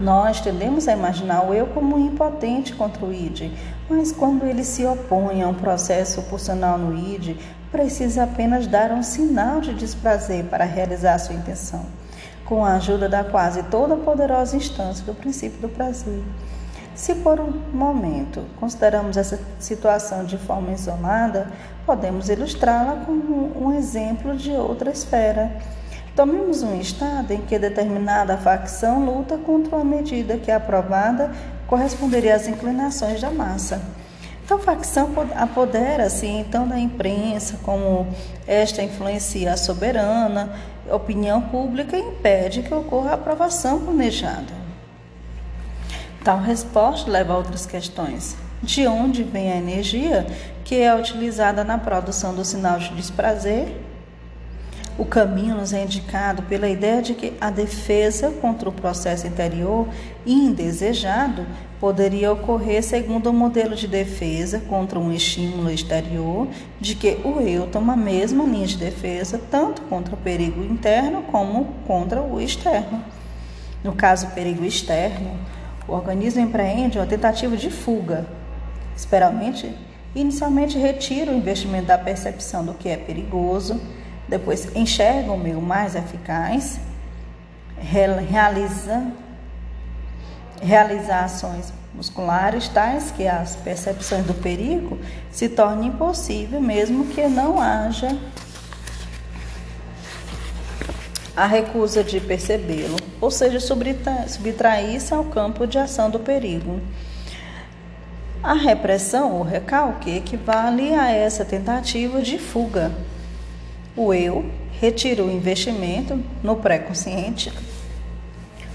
Nós 0.00 0.40
tendemos 0.40 0.88
a 0.88 0.92
imaginar 0.92 1.48
o 1.48 1.54
eu 1.54 1.68
como 1.68 1.98
impotente 1.98 2.74
contra 2.74 3.04
o 3.04 3.12
id, 3.12 3.52
mas 3.88 4.10
quando 4.10 4.44
ele 4.44 4.64
se 4.64 4.84
opõe 4.84 5.42
a 5.42 5.48
um 5.48 5.54
processo 5.54 6.20
pulsional 6.22 6.76
no 6.76 6.96
id, 6.96 7.36
precisa 7.70 8.24
apenas 8.24 8.66
dar 8.66 8.90
um 8.90 9.02
sinal 9.02 9.60
de 9.60 9.72
desprazer 9.72 10.44
para 10.46 10.64
realizar 10.64 11.18
sua 11.18 11.36
intenção, 11.36 11.86
com 12.44 12.64
a 12.64 12.74
ajuda 12.74 13.08
da 13.08 13.22
quase 13.22 13.62
toda 13.64 13.96
poderosa 13.96 14.56
instância 14.56 15.04
do 15.04 15.14
princípio 15.14 15.60
do 15.60 15.68
prazer. 15.68 16.22
Se 16.94 17.14
por 17.16 17.38
um 17.38 17.52
momento 17.72 18.44
consideramos 18.58 19.16
essa 19.16 19.38
situação 19.58 20.24
de 20.24 20.38
forma 20.38 20.72
isolada, 20.72 21.48
podemos 21.86 22.28
ilustrá-la 22.28 23.04
como 23.04 23.52
um 23.60 23.72
exemplo 23.74 24.36
de 24.36 24.52
outra 24.52 24.90
esfera 24.90 25.52
Tomemos 26.14 26.62
um 26.62 26.80
estado 26.80 27.32
em 27.32 27.40
que 27.40 27.58
determinada 27.58 28.36
facção 28.36 29.04
luta 29.04 29.36
contra 29.36 29.74
uma 29.74 29.84
medida 29.84 30.36
que, 30.36 30.50
aprovada, 30.50 31.32
corresponderia 31.66 32.36
às 32.36 32.46
inclinações 32.46 33.20
da 33.20 33.30
massa. 33.30 33.82
Então, 34.44 34.60
facção 34.60 35.10
apodera-se 35.34 36.26
então 36.26 36.68
da 36.68 36.78
imprensa, 36.78 37.58
como 37.64 38.06
esta 38.46 38.80
influencia 38.80 39.54
a 39.54 39.56
soberana, 39.56 40.52
opinião 40.88 41.40
pública 41.40 41.96
e 41.96 42.00
impede 42.00 42.62
que 42.62 42.72
ocorra 42.72 43.12
a 43.12 43.14
aprovação 43.14 43.80
planejada. 43.80 44.52
Tal 46.22 46.38
resposta 46.38 47.10
leva 47.10 47.32
a 47.32 47.38
outras 47.38 47.66
questões. 47.66 48.36
De 48.62 48.86
onde 48.86 49.24
vem 49.24 49.50
a 49.50 49.56
energia 49.56 50.26
que 50.64 50.80
é 50.80 50.94
utilizada 50.94 51.64
na 51.64 51.76
produção 51.76 52.34
do 52.34 52.44
sinal 52.44 52.78
de 52.78 52.94
desprazer 52.94 53.93
o 54.96 55.04
caminho 55.04 55.56
nos 55.56 55.72
é 55.72 55.82
indicado 55.82 56.42
pela 56.42 56.68
ideia 56.68 57.02
de 57.02 57.14
que 57.14 57.32
a 57.40 57.50
defesa 57.50 58.30
contra 58.30 58.68
o 58.68 58.72
processo 58.72 59.26
interior 59.26 59.88
indesejado 60.24 61.46
poderia 61.80 62.32
ocorrer 62.32 62.82
segundo 62.82 63.30
o 63.30 63.32
modelo 63.32 63.74
de 63.74 63.88
defesa 63.88 64.60
contra 64.60 64.98
um 64.98 65.12
estímulo 65.12 65.70
exterior, 65.70 66.48
de 66.80 66.94
que 66.94 67.18
o 67.24 67.40
eu 67.40 67.66
toma 67.66 67.94
a 67.94 67.96
mesma 67.96 68.44
linha 68.44 68.66
de 68.66 68.76
defesa 68.76 69.40
tanto 69.50 69.82
contra 69.82 70.14
o 70.14 70.18
perigo 70.18 70.62
interno 70.62 71.22
como 71.24 71.74
contra 71.86 72.22
o 72.22 72.40
externo. 72.40 73.04
No 73.82 73.92
caso 73.92 74.28
perigo 74.28 74.64
externo, 74.64 75.36
o 75.86 75.92
organismo 75.92 76.40
empreende 76.40 76.98
uma 76.98 77.06
tentativa 77.06 77.56
de 77.56 77.70
fuga, 77.70 78.26
esperalmente 78.96 79.74
Inicialmente 80.14 80.78
retira 80.78 81.32
o 81.32 81.34
investimento 81.34 81.86
da 81.86 81.98
percepção 81.98 82.64
do 82.64 82.72
que 82.72 82.88
é 82.88 82.96
perigoso, 82.96 83.80
depois 84.28 84.74
enxerga 84.74 85.32
o 85.32 85.38
meio 85.38 85.60
mais 85.60 85.94
eficaz, 85.94 86.80
realiza, 87.78 89.06
realiza 90.62 91.16
ações 91.16 91.72
musculares 91.94 92.68
tais 92.68 93.10
que 93.10 93.28
as 93.28 93.54
percepções 93.56 94.24
do 94.24 94.34
perigo 94.34 94.98
se 95.30 95.48
tornem 95.48 95.88
impossível 95.88 96.60
mesmo 96.60 97.06
que 97.06 97.26
não 97.28 97.60
haja 97.60 98.16
a 101.36 101.46
recusa 101.46 102.04
de 102.04 102.20
percebê-lo, 102.20 102.96
ou 103.20 103.30
seja, 103.30 103.58
subtrair-se 103.58 105.12
ao 105.12 105.24
campo 105.24 105.66
de 105.66 105.78
ação 105.78 106.08
do 106.08 106.20
perigo. 106.20 106.80
A 108.42 108.54
repressão 108.54 109.32
ou 109.32 109.42
recalque 109.42 110.16
equivale 110.16 110.94
a 110.94 111.10
essa 111.10 111.44
tentativa 111.44 112.22
de 112.22 112.38
fuga. 112.38 112.92
O 113.96 114.12
eu 114.12 114.44
retira 114.80 115.22
o 115.22 115.30
investimento 115.30 116.20
no 116.42 116.56
pré-consciente 116.56 117.52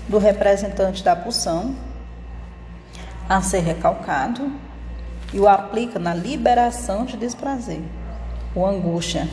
do 0.08 0.18
representante 0.18 1.04
da 1.04 1.14
pulsão 1.14 1.76
a 3.28 3.42
ser 3.42 3.60
recalcado 3.60 4.50
e 5.34 5.40
o 5.40 5.48
aplica 5.48 6.00
na 6.00 6.14
liberação 6.14 7.04
de 7.04 7.18
desprazer, 7.18 7.82
ou 8.56 8.66
angústia. 8.66 9.28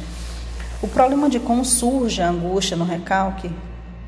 O 0.83 0.89
problema 0.89 1.31
de 1.31 1.39
como 1.39 1.65
surge 1.65 2.21
a 2.21 2.29
angústia 2.29 2.77
no 2.77 2.85
recalque 2.85 3.51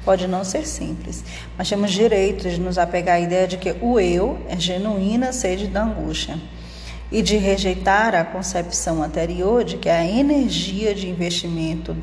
pode 0.04 0.26
não 0.26 0.42
ser 0.42 0.66
simples, 0.66 1.25
mas 1.56 1.68
temos 1.68 1.92
direito 1.92 2.50
de 2.50 2.61
nos 2.61 2.76
apegar 2.76 3.16
à 3.16 3.20
ideia 3.20 3.47
de 3.47 3.56
que 3.56 3.76
o 3.80 4.00
eu 4.00 4.38
é 4.49 4.58
genuína 4.58 5.32
sede 5.32 5.68
da 5.68 5.85
angústia 5.85 6.38
e 7.11 7.23
de 7.23 7.37
rejeitar 7.37 8.15
a 8.15 8.25
concepção 8.25 9.03
anterior 9.03 9.65
de 9.65 9.79
que 9.79 9.88
a 9.88 10.05
energia 10.05 10.95
de 10.95 11.09
investimento 11.09 11.97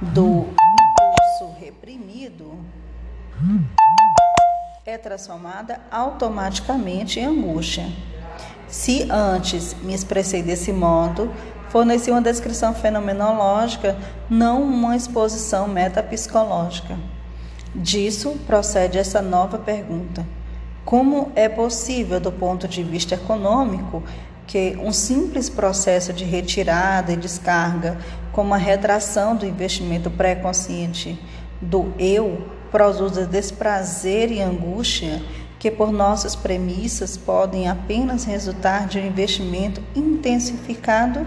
do 0.00 0.46
impulso 0.48 1.54
reprimido 1.58 2.58
é 4.84 4.98
transformada 4.98 5.80
automaticamente 5.90 7.20
em 7.20 7.24
angústia. 7.24 7.86
Se 8.66 9.08
antes 9.10 9.74
me 9.82 9.94
expressei 9.94 10.42
desse 10.42 10.72
modo, 10.72 11.32
forneci 11.68 12.10
uma 12.10 12.20
descrição 12.20 12.74
fenomenológica, 12.74 13.96
não 14.28 14.62
uma 14.62 14.96
exposição 14.96 15.68
metapsicológica. 15.68 16.98
Disso 17.74 18.36
procede 18.46 18.98
essa 18.98 19.22
nova 19.22 19.58
pergunta: 19.58 20.26
como 20.84 21.30
é 21.34 21.48
possível, 21.48 22.18
do 22.18 22.32
ponto 22.32 22.66
de 22.66 22.82
vista 22.82 23.14
econômico, 23.14 24.02
que 24.48 24.78
um 24.82 24.92
simples 24.92 25.50
processo 25.50 26.10
de 26.10 26.24
retirada 26.24 27.12
e 27.12 27.16
descarga, 27.16 27.98
como 28.32 28.54
a 28.54 28.56
retração 28.56 29.36
do 29.36 29.44
investimento 29.44 30.10
pré-consciente 30.10 31.20
do 31.60 31.92
eu, 31.98 32.48
produza 32.70 33.26
desprazer 33.26 34.32
e 34.32 34.40
angústia 34.40 35.22
que, 35.58 35.70
por 35.70 35.92
nossas 35.92 36.34
premissas, 36.34 37.16
podem 37.16 37.68
apenas 37.68 38.24
resultar 38.24 38.86
de 38.86 38.98
um 38.98 39.06
investimento 39.06 39.82
intensificado? 39.94 41.26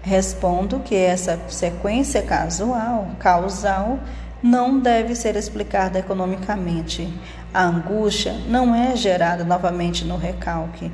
Respondo 0.00 0.78
que 0.80 0.94
essa 0.94 1.40
sequência 1.48 2.22
casual, 2.22 3.08
causal 3.18 3.98
não 4.40 4.78
deve 4.78 5.16
ser 5.16 5.34
explicada 5.34 5.98
economicamente. 5.98 7.12
A 7.52 7.64
angústia 7.64 8.34
não 8.46 8.72
é 8.72 8.94
gerada 8.94 9.42
novamente 9.42 10.04
no 10.04 10.16
recalque, 10.16 10.92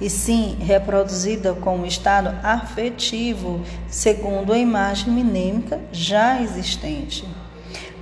e 0.00 0.10
sim 0.10 0.56
reproduzida 0.60 1.54
com 1.54 1.78
um 1.78 1.86
estado 1.86 2.34
afetivo, 2.42 3.60
segundo 3.88 4.52
a 4.52 4.58
imagem 4.58 5.12
minêmica 5.12 5.80
já 5.92 6.40
existente. 6.40 7.26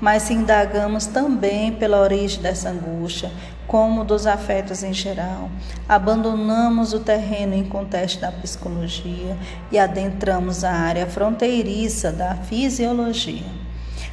Mas 0.00 0.24
se 0.24 0.34
indagamos 0.34 1.06
também 1.06 1.72
pela 1.72 2.00
origem 2.00 2.42
dessa 2.42 2.70
angústia, 2.70 3.30
como 3.66 4.04
dos 4.04 4.26
afetos 4.26 4.82
em 4.82 4.92
geral, 4.92 5.48
abandonamos 5.88 6.92
o 6.92 7.00
terreno 7.00 7.54
em 7.54 7.64
contexto 7.64 8.20
da 8.20 8.32
psicologia 8.32 9.36
e 9.70 9.78
adentramos 9.78 10.64
a 10.64 10.72
área 10.72 11.06
fronteiriça 11.06 12.10
da 12.10 12.34
fisiologia. 12.34 13.62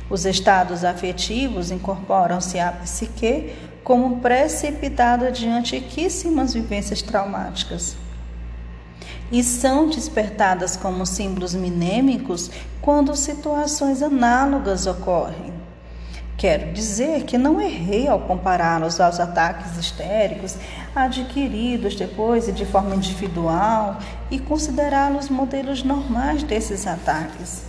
Os 0.09 0.25
estados 0.25 0.83
afetivos 0.83 1.71
incorporam-se 1.71 2.59
à 2.59 2.71
psique 2.71 3.53
como 3.89 4.17
precipitada 4.17 5.31
de 5.31 5.47
antiquíssimas 5.47 6.53
vivências 6.53 7.01
traumáticas 7.01 7.97
e 9.31 9.43
são 9.43 9.89
despertadas 9.89 10.77
como 10.77 11.07
símbolos 11.07 11.55
minêmicos 11.55 12.51
quando 12.83 13.15
situações 13.15 14.03
análogas 14.03 14.85
ocorrem. 14.85 15.51
Quero 16.37 16.71
dizer 16.71 17.23
que 17.23 17.35
não 17.35 17.59
errei 17.59 18.07
ao 18.07 18.19
compará-los 18.19 18.99
aos 18.99 19.19
ataques 19.19 19.75
histéricos 19.75 20.55
adquiridos 20.95 21.95
depois 21.95 22.47
e 22.47 22.51
de 22.51 22.67
forma 22.67 22.93
individual 22.93 23.97
e 24.29 24.37
considerá-los 24.37 25.29
modelos 25.29 25.81
normais 25.81 26.43
desses 26.43 26.85
ataques. 26.85 27.63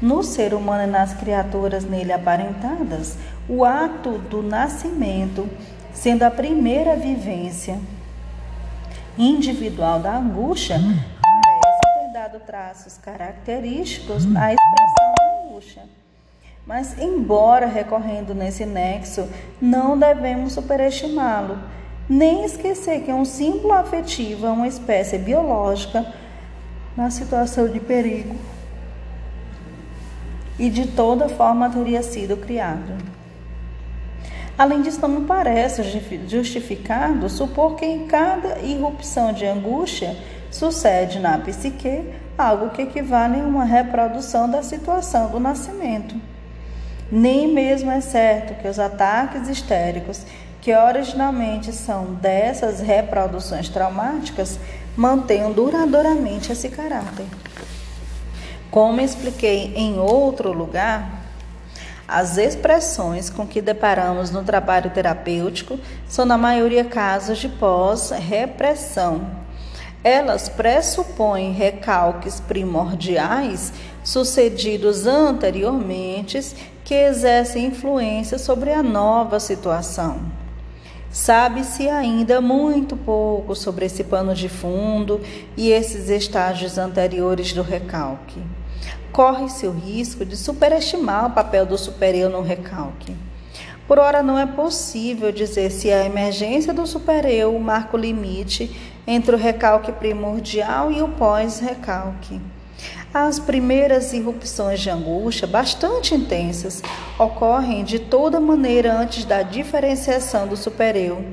No 0.00 0.22
ser 0.22 0.54
humano 0.54 0.84
e 0.84 0.86
nas 0.86 1.12
criaturas 1.12 1.84
nele 1.84 2.14
aparentadas, 2.14 3.18
o 3.50 3.64
ato 3.64 4.12
do 4.12 4.44
nascimento, 4.44 5.50
sendo 5.92 6.22
a 6.22 6.30
primeira 6.30 6.94
vivência 6.94 7.80
individual 9.18 9.98
da 9.98 10.16
angústia, 10.16 10.78
parece 10.78 11.80
ter 11.98 12.12
dado 12.12 12.40
traços 12.46 12.96
característicos 12.98 14.24
à 14.36 14.54
expressão 14.54 15.14
da 15.18 15.48
angústia. 15.48 15.82
Mas, 16.64 16.96
embora 16.96 17.66
recorrendo 17.66 18.36
nesse 18.36 18.64
nexo, 18.64 19.28
não 19.60 19.98
devemos 19.98 20.52
superestimá-lo, 20.52 21.58
nem 22.08 22.44
esquecer 22.44 23.02
que 23.02 23.12
um 23.12 23.24
símbolo 23.24 23.72
afetivo 23.72 24.46
é 24.46 24.50
uma 24.50 24.68
espécie 24.68 25.18
biológica 25.18 26.06
na 26.96 27.10
situação 27.10 27.66
de 27.66 27.80
perigo 27.80 28.36
e 30.56 30.70
de 30.70 30.86
toda 30.86 31.28
forma 31.28 31.68
teria 31.68 32.02
sido 32.02 32.36
criado. 32.36 33.09
Além 34.60 34.82
disso, 34.82 35.00
não 35.00 35.08
me 35.08 35.26
parece 35.26 35.82
justificado 36.28 37.30
supor 37.30 37.76
que 37.76 37.86
em 37.86 38.06
cada 38.06 38.58
irrupção 38.58 39.32
de 39.32 39.46
angústia 39.46 40.14
sucede 40.50 41.18
na 41.18 41.38
psique 41.38 42.04
algo 42.36 42.68
que 42.68 42.82
equivale 42.82 43.40
a 43.40 43.44
uma 43.44 43.64
reprodução 43.64 44.50
da 44.50 44.62
situação 44.62 45.30
do 45.30 45.40
nascimento. 45.40 46.14
Nem 47.10 47.50
mesmo 47.50 47.90
é 47.90 48.02
certo 48.02 48.60
que 48.60 48.68
os 48.68 48.78
ataques 48.78 49.48
histéricos, 49.48 50.26
que 50.60 50.76
originalmente 50.76 51.72
são 51.72 52.12
dessas 52.12 52.80
reproduções 52.80 53.70
traumáticas, 53.70 54.60
mantenham 54.94 55.52
duradouramente 55.52 56.52
esse 56.52 56.68
caráter. 56.68 57.24
Como 58.70 59.00
expliquei 59.00 59.72
em 59.74 59.98
outro 59.98 60.52
lugar, 60.52 61.19
as 62.10 62.36
expressões 62.36 63.30
com 63.30 63.46
que 63.46 63.62
deparamos 63.62 64.32
no 64.32 64.42
trabalho 64.42 64.90
terapêutico 64.90 65.78
são, 66.08 66.26
na 66.26 66.36
maioria, 66.36 66.84
casos 66.84 67.38
de 67.38 67.48
pós-repressão. 67.48 69.26
Elas 70.02 70.48
pressupõem 70.48 71.52
recalques 71.52 72.40
primordiais 72.40 73.72
sucedidos 74.02 75.06
anteriormente 75.06 76.40
que 76.84 76.94
exercem 76.94 77.66
influência 77.66 78.38
sobre 78.38 78.72
a 78.72 78.82
nova 78.82 79.38
situação. 79.38 80.20
Sabe-se 81.12 81.88
ainda 81.88 82.40
muito 82.40 82.96
pouco 82.96 83.54
sobre 83.54 83.86
esse 83.86 84.02
pano 84.02 84.34
de 84.34 84.48
fundo 84.48 85.20
e 85.56 85.70
esses 85.70 86.08
estágios 86.08 86.76
anteriores 86.76 87.52
do 87.52 87.62
recalque 87.62 88.40
corre-se 89.12 89.66
o 89.66 89.72
risco 89.72 90.24
de 90.24 90.36
superestimar 90.36 91.26
o 91.26 91.30
papel 91.30 91.66
do 91.66 91.76
superior 91.76 92.30
no 92.30 92.42
recalque. 92.42 93.14
Por 93.86 93.98
ora, 93.98 94.22
não 94.22 94.38
é 94.38 94.46
possível 94.46 95.32
dizer 95.32 95.70
se 95.70 95.90
a 95.90 96.04
emergência 96.04 96.72
do 96.72 96.86
supereu 96.86 97.58
marca 97.58 97.96
o 97.96 98.00
limite 98.00 98.70
entre 99.06 99.34
o 99.34 99.38
recalque 99.38 99.90
primordial 99.90 100.92
e 100.92 101.02
o 101.02 101.08
pós-recalque. 101.08 102.40
As 103.12 103.40
primeiras 103.40 104.12
irrupções 104.12 104.80
de 104.80 104.88
angústia, 104.88 105.46
bastante 105.46 106.14
intensas, 106.14 106.80
ocorrem 107.18 107.82
de 107.82 107.98
toda 107.98 108.38
maneira 108.38 108.96
antes 108.96 109.24
da 109.24 109.42
diferenciação 109.42 110.46
do 110.46 110.56
supereu 110.56 111.24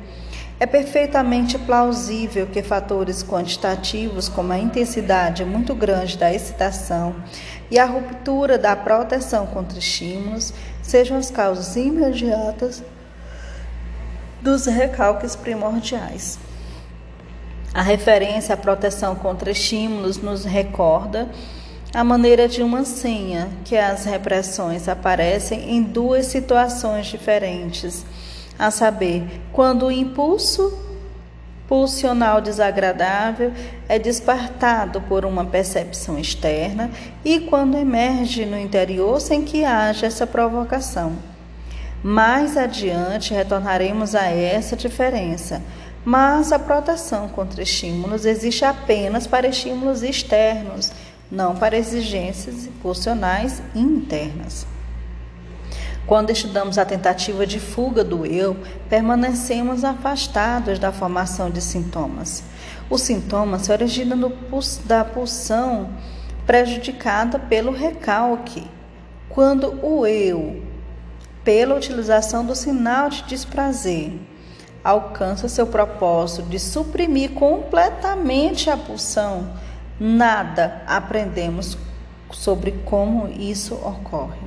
é 0.59 0.65
perfeitamente 0.65 1.57
plausível 1.59 2.47
que 2.47 2.63
fatores 2.63 3.23
quantitativos, 3.23 4.27
como 4.27 4.51
a 4.51 4.57
intensidade 4.57 5.45
muito 5.45 5.75
grande 5.75 6.17
da 6.17 6.33
excitação 6.33 7.15
e 7.69 7.77
a 7.77 7.85
ruptura 7.85 8.57
da 8.57 8.75
proteção 8.75 9.45
contra 9.45 9.77
estímulos, 9.77 10.53
sejam 10.81 11.17
as 11.17 11.29
causas 11.29 11.75
imediatas 11.75 12.83
dos 14.41 14.65
recalques 14.65 15.35
primordiais. 15.35 16.39
A 17.73 17.83
referência 17.83 18.55
à 18.55 18.57
proteção 18.57 19.13
contra 19.15 19.51
estímulos 19.51 20.17
nos 20.17 20.43
recorda 20.43 21.29
a 21.93 22.03
maneira 22.03 22.47
de 22.47 22.63
uma 22.63 22.83
senha 22.83 23.49
que 23.63 23.77
as 23.77 24.05
repressões 24.05 24.87
aparecem 24.87 25.71
em 25.75 25.83
duas 25.83 26.25
situações 26.25 27.05
diferentes, 27.07 28.03
a 28.57 28.71
saber, 28.71 29.41
quando 29.51 29.87
o 29.87 29.91
impulso 29.91 30.77
pulsional 31.67 32.39
desagradável 32.39 33.51
é 33.89 33.99
despertado 33.99 35.01
por 35.01 35.25
uma 35.25 35.43
percepção 35.45 36.17
externa 36.17 36.89
e 37.25 37.41
quando 37.41 37.77
emerge 37.77 38.45
no 38.45 38.57
interior 38.57 39.19
sem 39.19 39.43
que 39.43 39.65
haja 39.65 40.05
essa 40.05 40.25
provocação. 40.25 41.13
Mais 42.01 42.55
adiante 42.55 43.33
retornaremos 43.33 44.15
a 44.15 44.27
essa 44.27 44.75
diferença 44.75 45.61
mas 46.07 46.53
a 46.53 46.57
proteção 46.57 47.27
contra 47.27 47.61
estímulos 47.61 48.25
existe 48.25 48.63
apenas 48.63 49.27
para 49.27 49.45
estímulos 49.45 50.03
externos, 50.03 50.93
não 51.29 51.53
para 51.53 51.77
exigências 51.77 52.65
impulsionais 52.65 53.61
internas. 53.75 54.65
Quando 56.07 56.31
estudamos 56.31 56.77
a 56.77 56.85
tentativa 56.85 57.45
de 57.45 57.59
fuga 57.59 58.01
do 58.01 58.25
eu, 58.25 58.55
permanecemos 58.87 59.83
afastados 59.83 60.79
da 60.79 60.89
formação 60.89 61.51
de 61.51 61.61
sintomas. 61.61 62.45
O 62.89 62.97
sintoma 62.97 63.59
se 63.59 63.73
origina 63.73 64.15
no, 64.15 64.31
da 64.85 65.03
pulsão 65.03 65.89
prejudicada 66.45 67.37
pelo 67.37 67.73
recalque, 67.73 68.65
quando 69.27 69.85
o 69.85 70.07
eu, 70.07 70.63
pela 71.43 71.75
utilização 71.75 72.45
do 72.45 72.55
sinal 72.55 73.09
de 73.09 73.23
desprazer, 73.23 74.17
alcança 74.81 75.49
seu 75.49 75.67
propósito 75.67 76.47
de 76.47 76.57
suprimir 76.57 77.31
completamente 77.31 78.69
a 78.69 78.77
pulsão, 78.77 79.49
nada 79.99 80.81
aprendemos 80.87 81.77
sobre 82.31 82.71
como 82.85 83.27
isso 83.27 83.75
ocorre. 83.75 84.46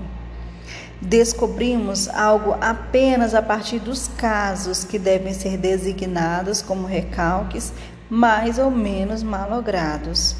Descobrimos 1.00 2.08
algo 2.10 2.54
apenas 2.60 3.34
a 3.34 3.40
partir 3.40 3.78
dos 3.78 4.06
casos 4.06 4.84
que 4.84 4.98
devem 4.98 5.32
ser 5.32 5.56
designados 5.56 6.60
como 6.60 6.86
recalques 6.86 7.72
mais 8.10 8.58
ou 8.58 8.70
menos 8.70 9.22
malogrados. 9.22 10.36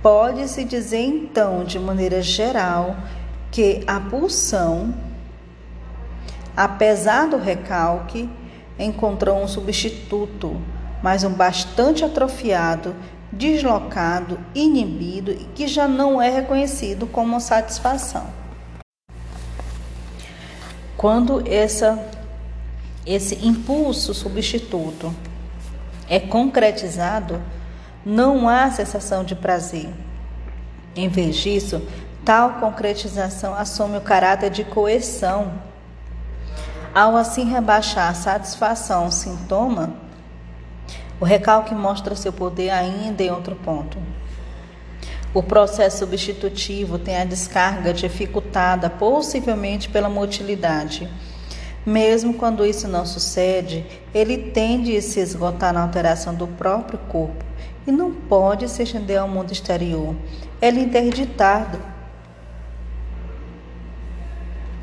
Pode-se 0.00 0.64
dizer 0.64 1.00
então, 1.00 1.64
de 1.64 1.76
maneira 1.76 2.22
geral, 2.22 2.96
que 3.50 3.82
a 3.84 3.98
pulsão, 3.98 4.94
apesar 6.56 7.28
do 7.28 7.36
recalque, 7.36 8.30
encontrou 8.78 9.42
um 9.42 9.48
substituto, 9.48 10.56
mas 11.02 11.24
um 11.24 11.32
bastante 11.32 12.04
atrofiado, 12.04 12.94
deslocado, 13.32 14.38
inibido 14.54 15.32
e 15.32 15.48
que 15.52 15.66
já 15.66 15.88
não 15.88 16.22
é 16.22 16.30
reconhecido 16.30 17.08
como 17.08 17.40
satisfação. 17.40 18.37
Quando 20.98 21.44
essa, 21.46 21.96
esse 23.06 23.46
impulso 23.46 24.12
substituto 24.12 25.14
é 26.08 26.18
concretizado, 26.18 27.40
não 28.04 28.48
há 28.48 28.68
sensação 28.72 29.22
de 29.22 29.36
prazer. 29.36 29.88
Em 30.96 31.08
vez 31.08 31.36
disso, 31.36 31.80
tal 32.24 32.54
concretização 32.54 33.54
assume 33.54 33.96
o 33.96 34.00
caráter 34.00 34.50
de 34.50 34.64
coerção 34.64 35.52
ao 36.92 37.16
assim 37.16 37.44
rebaixar 37.44 38.10
a 38.10 38.14
satisfação 38.14 39.08
sintoma, 39.08 39.94
o 41.20 41.24
recalque 41.24 41.76
mostra 41.76 42.16
seu 42.16 42.32
poder 42.32 42.70
ainda 42.70 43.22
em 43.22 43.30
outro 43.30 43.54
ponto. 43.54 43.96
O 45.34 45.42
processo 45.42 45.98
substitutivo 45.98 46.98
tem 46.98 47.16
a 47.18 47.24
descarga 47.24 47.92
dificultada 47.92 48.88
possivelmente 48.88 49.88
pela 49.88 50.08
motilidade. 50.08 51.08
Mesmo 51.84 52.34
quando 52.34 52.64
isso 52.64 52.88
não 52.88 53.04
sucede, 53.04 53.84
ele 54.14 54.38
tende 54.50 54.96
a 54.96 55.02
se 55.02 55.20
esgotar 55.20 55.72
na 55.72 55.82
alteração 55.82 56.34
do 56.34 56.46
próprio 56.46 56.98
corpo 57.08 57.44
e 57.86 57.92
não 57.92 58.12
pode 58.12 58.68
se 58.68 58.82
estender 58.82 59.18
ao 59.18 59.28
mundo 59.28 59.52
exterior. 59.52 60.14
Ele 60.60 60.80
é 60.80 60.84
interditado 60.84 61.78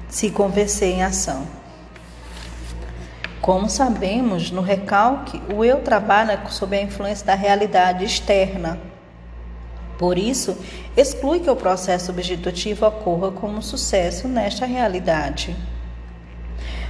se 0.08 0.30
convencer 0.30 0.90
em 0.90 1.04
ação. 1.04 1.46
Como 3.42 3.70
sabemos, 3.70 4.50
no 4.50 4.62
recalque, 4.62 5.42
o 5.54 5.64
eu 5.64 5.82
trabalha 5.82 6.42
sob 6.50 6.76
a 6.76 6.82
influência 6.82 7.26
da 7.26 7.36
realidade 7.36 8.06
externa. 8.06 8.80
Por 9.98 10.18
isso, 10.18 10.58
exclui 10.96 11.40
que 11.40 11.50
o 11.50 11.56
processo 11.56 12.08
substitutivo 12.08 12.86
ocorra 12.86 13.32
como 13.32 13.62
sucesso 13.62 14.28
nesta 14.28 14.66
realidade. 14.66 15.56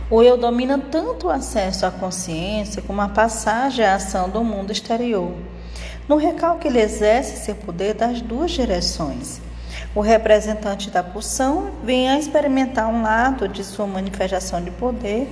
O 0.09 0.21
eu 0.21 0.37
domina 0.37 0.77
tanto 0.77 1.27
o 1.27 1.29
acesso 1.31 1.85
à 1.85 1.91
consciência 1.91 2.81
como 2.81 3.01
a 3.01 3.09
passagem 3.09 3.83
à 3.83 3.95
ação 3.95 4.29
do 4.29 4.43
mundo 4.43 4.71
exterior. 4.71 5.33
No 6.07 6.17
recalque, 6.17 6.67
ele 6.67 6.79
exerce 6.79 7.43
seu 7.43 7.55
poder 7.55 7.95
das 7.95 8.21
duas 8.21 8.51
direções. 8.51 9.41
O 9.95 10.01
representante 10.01 10.91
da 10.91 11.01
pulsão 11.01 11.71
vem 11.83 12.09
a 12.09 12.19
experimentar 12.19 12.87
um 12.87 13.01
lado 13.01 13.47
de 13.47 13.63
sua 13.63 13.87
manifestação 13.87 14.63
de 14.63 14.69
poder 14.69 15.27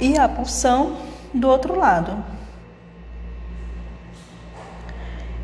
e 0.00 0.16
a 0.16 0.28
pulsão 0.28 0.96
do 1.34 1.48
outro 1.48 1.76
lado. 1.76 2.39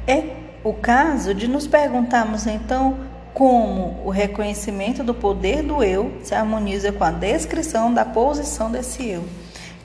É 0.07 0.23
o 0.63 0.73
caso 0.73 1.35
de 1.35 1.49
nos 1.49 1.67
perguntarmos 1.67 2.47
então 2.47 2.97
como 3.35 4.01
o 4.05 4.11
reconhecimento 4.11 5.03
do 5.03 5.13
poder 5.13 5.63
do 5.63 5.83
eu 5.83 6.13
se 6.23 6.35
harmoniza 6.35 6.93
com 6.93 7.05
a 7.05 7.11
descrição 7.11 7.93
da 7.93 8.05
posição 8.05 8.71
desse 8.71 9.07
eu, 9.07 9.25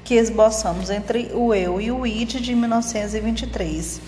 que 0.03 0.13
esboçamos 0.13 0.89
entre 0.89 1.31
o 1.33 1.53
eu 1.53 1.81
e 1.81 1.91
o 1.91 2.05
id 2.05 2.35
de 2.35 2.55
1923. 2.55 3.99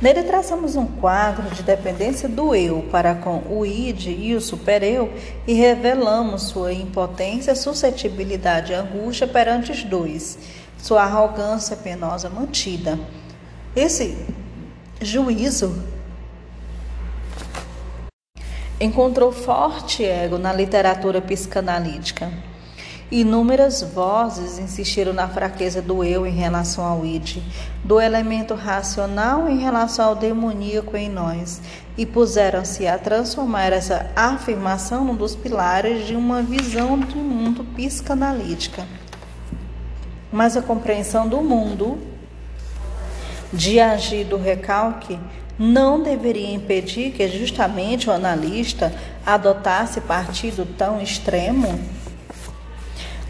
Nele 0.00 0.22
traçamos 0.22 0.76
um 0.76 0.86
quadro 0.86 1.50
de 1.54 1.62
dependência 1.62 2.28
do 2.28 2.54
eu 2.54 2.86
para 2.90 3.14
com 3.14 3.42
o 3.50 3.66
id 3.66 4.06
e 4.06 4.34
o 4.34 4.40
supereu 4.40 5.12
e 5.46 5.54
revelamos 5.54 6.42
sua 6.42 6.72
impotência, 6.72 7.54
suscetibilidade 7.54 8.72
e 8.72 8.74
angústia 8.74 9.26
perante 9.26 9.72
os 9.72 9.82
dois, 9.82 10.38
sua 10.78 11.02
arrogância 11.02 11.76
penosa 11.76 12.30
mantida. 12.30 12.98
Esse 13.74 14.16
juízo 15.00 15.74
encontrou 18.80 19.32
forte 19.32 20.04
ego 20.04 20.38
na 20.38 20.52
literatura 20.52 21.20
psicanalítica. 21.20 22.30
Inúmeras 23.10 23.82
vozes 23.82 24.58
insistiram 24.58 25.12
na 25.12 25.28
fraqueza 25.28 25.80
do 25.80 26.02
eu 26.02 26.26
em 26.26 26.32
relação 26.32 26.84
ao 26.84 27.06
id, 27.06 27.38
do 27.84 28.00
elemento 28.00 28.54
racional 28.54 29.48
em 29.48 29.58
relação 29.58 30.08
ao 30.08 30.16
demoníaco 30.16 30.96
em 30.96 31.08
nós, 31.08 31.60
e 31.96 32.04
puseram-se 32.04 32.86
a 32.86 32.98
transformar 32.98 33.72
essa 33.72 34.10
afirmação 34.16 35.04
num 35.04 35.14
dos 35.14 35.36
pilares 35.36 36.06
de 36.06 36.16
uma 36.16 36.42
visão 36.42 36.98
de 36.98 37.16
mundo 37.16 37.64
psicanalítica. 37.76 38.84
Mas 40.32 40.56
a 40.56 40.62
compreensão 40.62 41.28
do 41.28 41.40
mundo, 41.40 41.98
de 43.56 43.80
agir 43.80 44.24
do 44.24 44.36
recalque, 44.36 45.18
não 45.58 46.02
deveria 46.02 46.54
impedir 46.54 47.12
que 47.12 47.26
justamente 47.28 48.08
o 48.08 48.12
analista 48.12 48.92
adotasse 49.24 50.00
partido 50.02 50.66
tão 50.76 51.00
extremo 51.00 51.80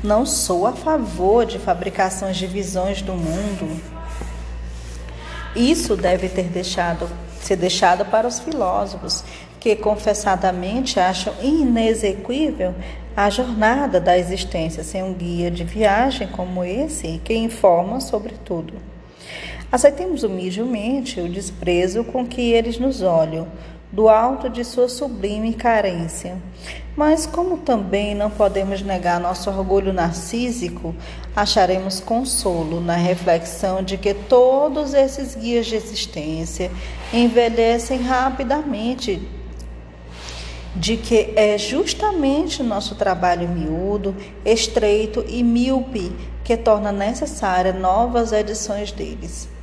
não 0.02 0.26
sou 0.26 0.66
a 0.66 0.72
favor 0.72 1.44
de 1.44 1.58
fabricações 1.58 2.36
de 2.36 2.46
visões 2.46 3.02
do 3.02 3.12
mundo. 3.12 3.80
Isso 5.54 5.96
deve 5.96 6.28
ter 6.28 6.44
deixado, 6.44 7.08
ser 7.40 7.56
deixado 7.56 8.04
para 8.04 8.26
os 8.26 8.38
filósofos, 8.38 9.24
que 9.58 9.74
confessadamente 9.74 11.00
acham 11.00 11.34
inexequível 11.42 12.74
a 13.16 13.30
jornada 13.30 13.98
da 13.98 14.16
existência 14.18 14.84
sem 14.84 15.02
um 15.02 15.14
guia 15.14 15.50
de 15.50 15.64
viagem 15.64 16.28
como 16.28 16.62
esse 16.62 17.20
que 17.24 17.34
informa 17.34 18.00
sobre 18.00 18.34
tudo. 18.44 18.74
Aceitemos 19.70 20.22
humildemente 20.22 21.20
o 21.20 21.28
desprezo 21.28 22.04
com 22.04 22.24
que 22.24 22.52
eles 22.52 22.78
nos 22.78 23.02
olham, 23.02 23.48
do 23.90 24.08
alto 24.08 24.48
de 24.48 24.64
sua 24.64 24.88
sublime 24.88 25.54
carência. 25.54 26.36
Mas, 26.96 27.26
como 27.26 27.58
também 27.58 28.14
não 28.14 28.30
podemos 28.30 28.82
negar 28.82 29.20
nosso 29.20 29.50
orgulho 29.50 29.92
narcísico, 29.92 30.94
acharemos 31.34 32.00
consolo 32.00 32.80
na 32.80 32.94
reflexão 32.94 33.82
de 33.82 33.96
que 33.96 34.14
todos 34.14 34.94
esses 34.94 35.34
guias 35.34 35.66
de 35.66 35.76
existência 35.76 36.70
envelhecem 37.12 38.02
rapidamente 38.02 39.26
de 40.74 40.96
que 40.96 41.32
é 41.36 41.56
justamente 41.56 42.62
nosso 42.62 42.96
trabalho 42.96 43.48
miúdo, 43.48 44.14
estreito 44.44 45.24
e 45.26 45.42
míope 45.42 46.12
que 46.44 46.56
torna 46.56 46.92
necessária 46.92 47.72
novas 47.72 48.30
edições 48.30 48.92
deles. 48.92 49.55